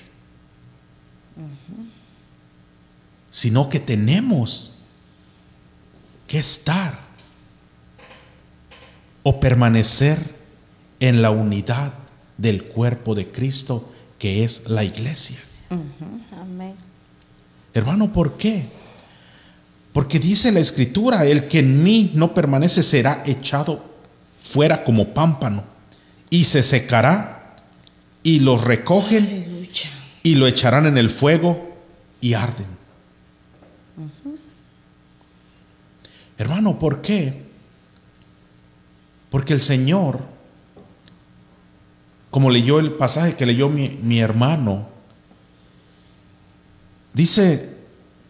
[3.31, 4.73] sino que tenemos
[6.27, 6.97] que estar
[9.23, 10.19] o permanecer
[10.99, 11.93] en la unidad
[12.37, 15.37] del cuerpo de Cristo que es la iglesia.
[17.75, 18.65] Hermano, ¿por qué?
[19.91, 23.83] Porque dice la escritura, el que en mí no permanece será echado
[24.41, 25.63] fuera como pámpano
[26.29, 27.57] y se secará
[28.23, 29.69] y lo recogen
[30.23, 31.75] y lo echarán en el fuego
[32.21, 32.67] y arden.
[36.37, 37.43] Hermano, ¿por qué?
[39.29, 40.21] Porque el Señor,
[42.31, 44.94] como leyó el pasaje que leyó mi, mi hermano,
[47.15, 47.73] Dice,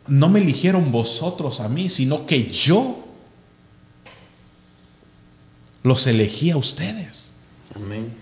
[0.07, 3.03] no me eligieron vosotros a mí, sino que yo
[5.81, 7.31] los elegí a ustedes.
[7.75, 8.13] Amén.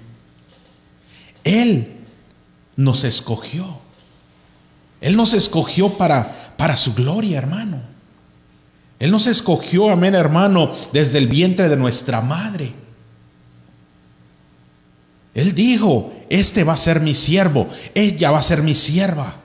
[1.44, 1.92] Él
[2.78, 3.78] nos escogió.
[5.02, 7.82] Él nos escogió para, para su gloria, hermano.
[9.00, 12.72] Él nos escogió, amén, hermano, desde el vientre de nuestra madre.
[15.34, 19.43] Él dijo, este va a ser mi siervo, ella va a ser mi sierva.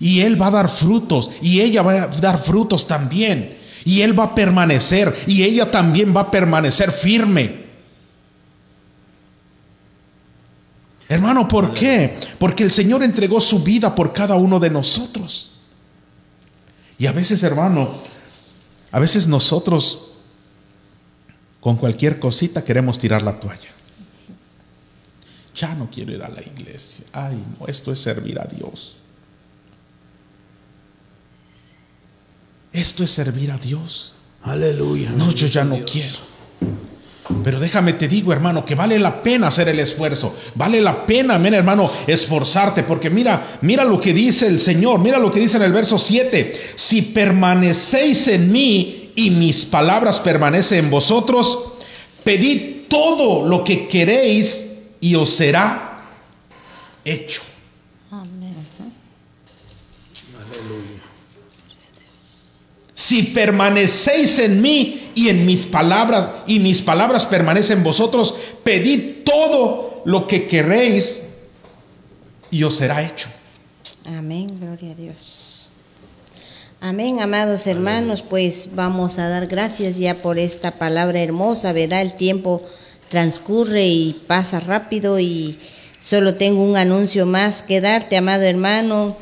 [0.00, 3.56] Y Él va a dar frutos y ella va a dar frutos también.
[3.84, 7.60] Y Él va a permanecer y ella también va a permanecer firme.
[11.08, 12.18] Hermano, ¿por qué?
[12.38, 15.50] Porque el Señor entregó su vida por cada uno de nosotros.
[16.98, 17.90] Y a veces, hermano,
[18.92, 20.12] a veces nosotros
[21.60, 23.70] con cualquier cosita queremos tirar la toalla.
[25.54, 27.04] Ya no quiero ir a la iglesia.
[27.12, 28.99] Ay, no, esto es servir a Dios.
[32.72, 34.14] Esto es servir a Dios.
[34.42, 35.10] Aleluya.
[35.10, 36.30] No, yo ya no quiero.
[37.44, 40.34] Pero déjame te digo, hermano, que vale la pena hacer el esfuerzo.
[40.54, 42.82] Vale la pena, amén, hermano, esforzarte.
[42.82, 44.98] Porque mira, mira lo que dice el Señor.
[44.98, 46.52] Mira lo que dice en el verso 7.
[46.74, 51.58] Si permanecéis en mí y mis palabras permanecen en vosotros,
[52.24, 54.66] pedid todo lo que queréis
[55.00, 56.02] y os será
[57.04, 57.42] hecho.
[63.00, 69.24] Si permanecéis en mí y en mis palabras y mis palabras permanecen en vosotros, pedid
[69.24, 71.22] todo lo que queréis
[72.50, 73.30] y os será hecho.
[74.04, 75.70] Amén, gloria a Dios.
[76.82, 82.02] Amén, amados hermanos, pues vamos a dar gracias ya por esta palabra hermosa, ¿verdad?
[82.02, 82.62] El tiempo
[83.08, 85.58] transcurre y pasa rápido y
[85.98, 89.16] solo tengo un anuncio más que darte, amado hermano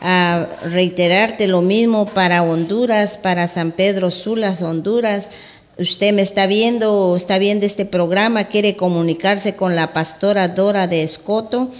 [0.00, 5.30] a reiterarte lo mismo para Honduras, para San Pedro Sulas, Honduras.
[5.78, 11.02] Usted me está viendo, está viendo este programa, quiere comunicarse con la pastora Dora de
[11.02, 11.70] Escoto,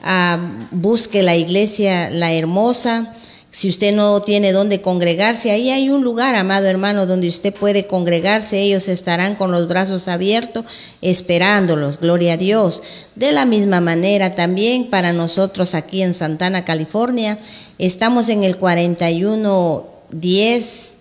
[0.04, 0.38] ah,
[0.72, 3.14] busque la iglesia La Hermosa.
[3.50, 7.88] Si usted no tiene dónde congregarse, ahí hay un lugar, amado hermano, donde usted puede
[7.88, 8.60] congregarse.
[8.60, 10.64] Ellos estarán con los brazos abiertos
[11.02, 12.00] esperándolos.
[12.00, 12.84] Gloria a Dios.
[13.16, 17.40] De la misma manera también para nosotros aquí en Santana, California,
[17.80, 20.98] estamos en el 4110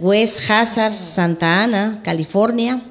[0.00, 2.82] West Hazard, Santa Ana, California.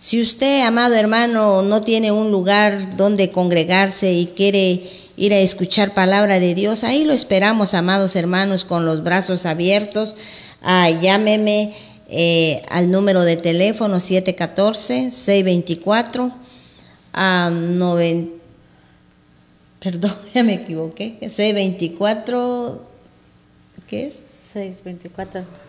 [0.00, 4.82] Si usted, amado hermano, no tiene un lugar donde congregarse y quiere
[5.18, 10.16] ir a escuchar palabra de Dios, ahí lo esperamos, amados hermanos, con los brazos abiertos.
[10.62, 11.74] Ah, llámeme
[12.08, 16.32] eh, al número de teléfono 714-624
[17.12, 18.28] a 9.
[19.80, 21.18] Perdón, ya me equivoqué.
[21.20, 22.82] 624.
[23.86, 24.14] ¿Qué es?
[24.52, 25.59] 624.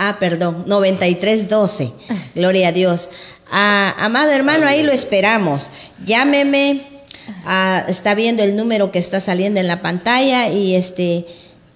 [0.00, 1.90] Ah, perdón, 9312.
[2.36, 3.10] Gloria a Dios.
[3.50, 5.72] Ah, amado hermano, ahí lo esperamos.
[6.04, 6.82] Llámeme.
[7.44, 11.26] Ah, está viendo el número que está saliendo en la pantalla y este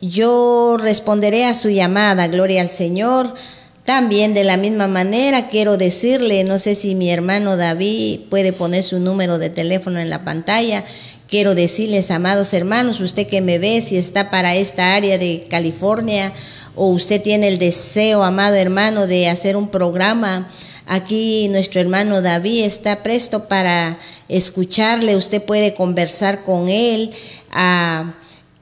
[0.01, 2.29] yo responderé a su llamada.
[2.29, 3.35] Gloria al Señor.
[3.83, 8.85] También de la misma manera quiero decirle, no sé si mi hermano David puede poner
[8.85, 10.85] su número de teléfono en la pantalla.
[11.27, 16.33] Quiero decirles, amados hermanos, usted que me ve, si está para esta área de California
[16.75, 20.49] o usted tiene el deseo, amado hermano, de hacer un programa,
[20.87, 23.99] aquí nuestro hermano David está presto para
[24.29, 27.11] escucharle, usted puede conversar con él.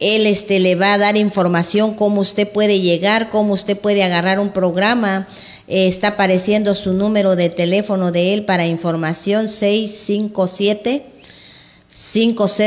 [0.01, 4.41] Él este, le va a dar información cómo usted puede llegar, cómo usted puede agarrar
[4.41, 5.29] un programa.
[5.69, 11.05] Eh, está apareciendo su número de teléfono de él para información 657
[11.89, 12.59] 500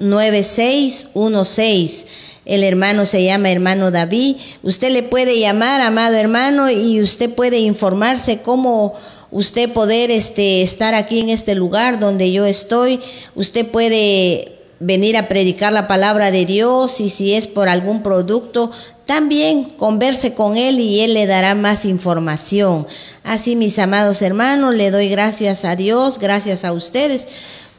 [0.00, 2.06] 9616.
[2.44, 4.36] El hermano se llama hermano David.
[4.62, 8.94] Usted le puede llamar, amado hermano, y usted puede informarse cómo
[9.30, 13.00] usted poder este, estar aquí en este lugar donde yo estoy.
[13.34, 18.70] Usted puede venir a predicar la palabra de Dios y si es por algún producto,
[19.06, 22.86] también converse con Él y Él le dará más información.
[23.22, 27.28] Así, mis amados hermanos, le doy gracias a Dios, gracias a ustedes,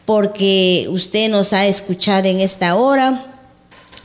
[0.05, 3.32] porque usted nos ha escuchado en esta hora.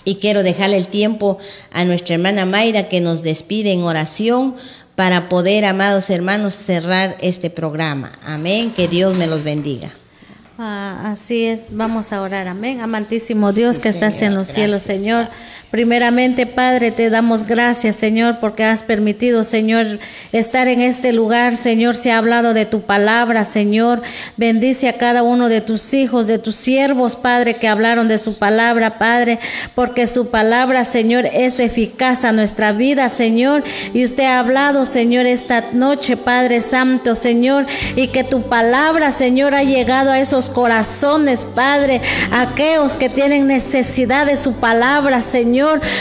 [0.09, 1.37] Y quiero dejarle el tiempo
[1.71, 4.55] a nuestra hermana Mayra que nos despide en oración
[4.95, 8.11] para poder, amados hermanos, cerrar este programa.
[8.25, 8.73] Amén.
[8.75, 9.91] Que Dios me los bendiga.
[10.57, 12.81] Ah, así es, vamos a orar, amén.
[12.81, 15.29] Amantísimo Dios que estás en los cielos, Señor.
[15.71, 19.99] Primeramente, Padre, te damos gracias, Señor, porque has permitido, Señor,
[20.33, 21.57] estar en este lugar.
[21.57, 24.01] Señor, se ha hablado de tu palabra, Señor.
[24.39, 28.39] Bendice a cada uno de tus hijos, de tus siervos, Padre, que hablaron de su
[28.39, 29.41] palabra, Padre,
[29.75, 33.63] porque su palabra, Señor, es eficaz a nuestra vida, Señor.
[33.93, 39.55] Y usted ha hablado, Señor, esta noche, Padre Santo, Señor, y que tu palabra, Señor,
[39.55, 42.01] ha llegado a esos corazones, Padre,
[42.33, 45.58] aquellos que tienen necesidad de su palabra, Señor.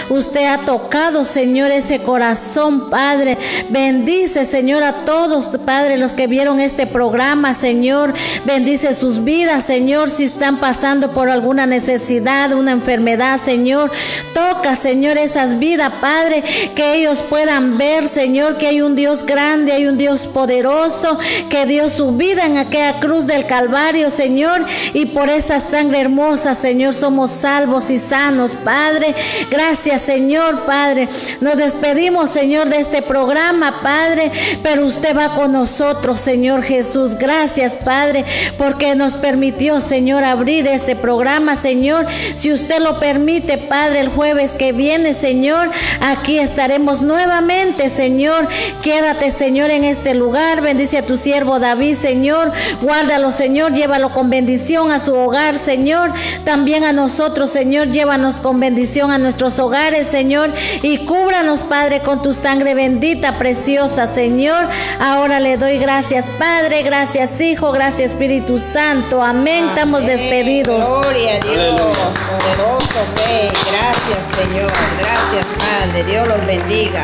[0.10, 3.38] Usted ha tocado, Señor, ese corazón, Padre.
[3.70, 8.14] Bendice, Señor, a todos, Padre, los que vieron este programa, Señor.
[8.45, 13.91] Bendice sus vidas, Señor, si están pasando por alguna necesidad, una enfermedad, Señor.
[14.34, 16.43] Toca, Señor, esas vidas, Padre,
[16.76, 21.18] que ellos puedan ver, Señor, que hay un Dios grande, hay un Dios poderoso,
[21.49, 26.55] que dio su vida en aquella cruz del Calvario, Señor, y por esa sangre hermosa,
[26.55, 29.16] Señor, somos salvos y sanos, Padre.
[29.49, 31.07] Gracias, Señor, Padre.
[31.39, 34.29] Nos despedimos, Señor, de este programa, Padre,
[34.61, 37.15] pero usted va con nosotros, Señor Jesús.
[37.15, 38.25] Gracias, Padre,
[38.57, 42.07] porque nos permitió, Señor, abrir este programa, Señor.
[42.35, 45.69] Si usted lo permite, Padre, el jueves que viene, Señor,
[46.01, 48.47] aquí estaremos nuevamente, Señor.
[48.83, 50.61] Quédate, Señor, en este lugar.
[50.61, 52.51] Bendice a tu siervo David, Señor.
[52.81, 53.73] Guárdalo, Señor.
[53.73, 56.11] Llévalo con bendición a su hogar, Señor.
[56.43, 57.91] También a nosotros, Señor.
[57.91, 60.51] Llévanos con bendición a nuestros hogares, Señor.
[60.81, 64.67] Y cúbranos, Padre, con tu sangre bendita, preciosa, Señor.
[64.99, 66.81] Ahora le doy gracias, Padre.
[66.81, 67.71] Gracias, Hijo.
[67.71, 69.21] Gracias, Espíritu Santo.
[69.21, 69.67] Amén.
[69.69, 70.83] Estamos despedidos.
[70.83, 71.81] Gloria a Dios.
[71.81, 72.99] Poderoso.
[73.13, 74.71] Gracias, Señor.
[74.97, 76.03] Gracias, Padre.
[76.03, 77.03] Dios los bendiga.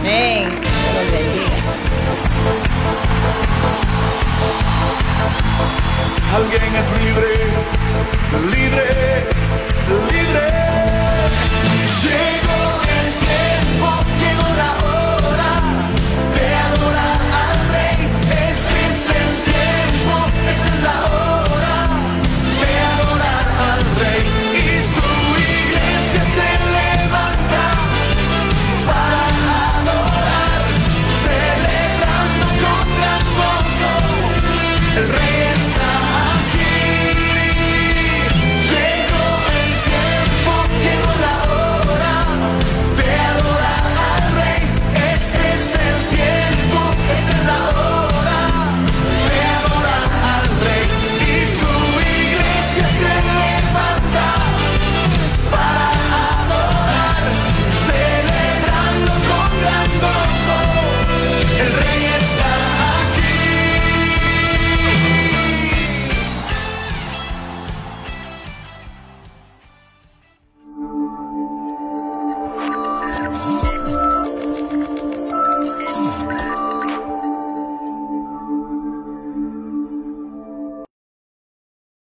[0.00, 0.50] Amén.
[0.50, 1.54] Dios los bendiga.
[6.34, 7.28] Alguien es libre,
[8.56, 9.33] libre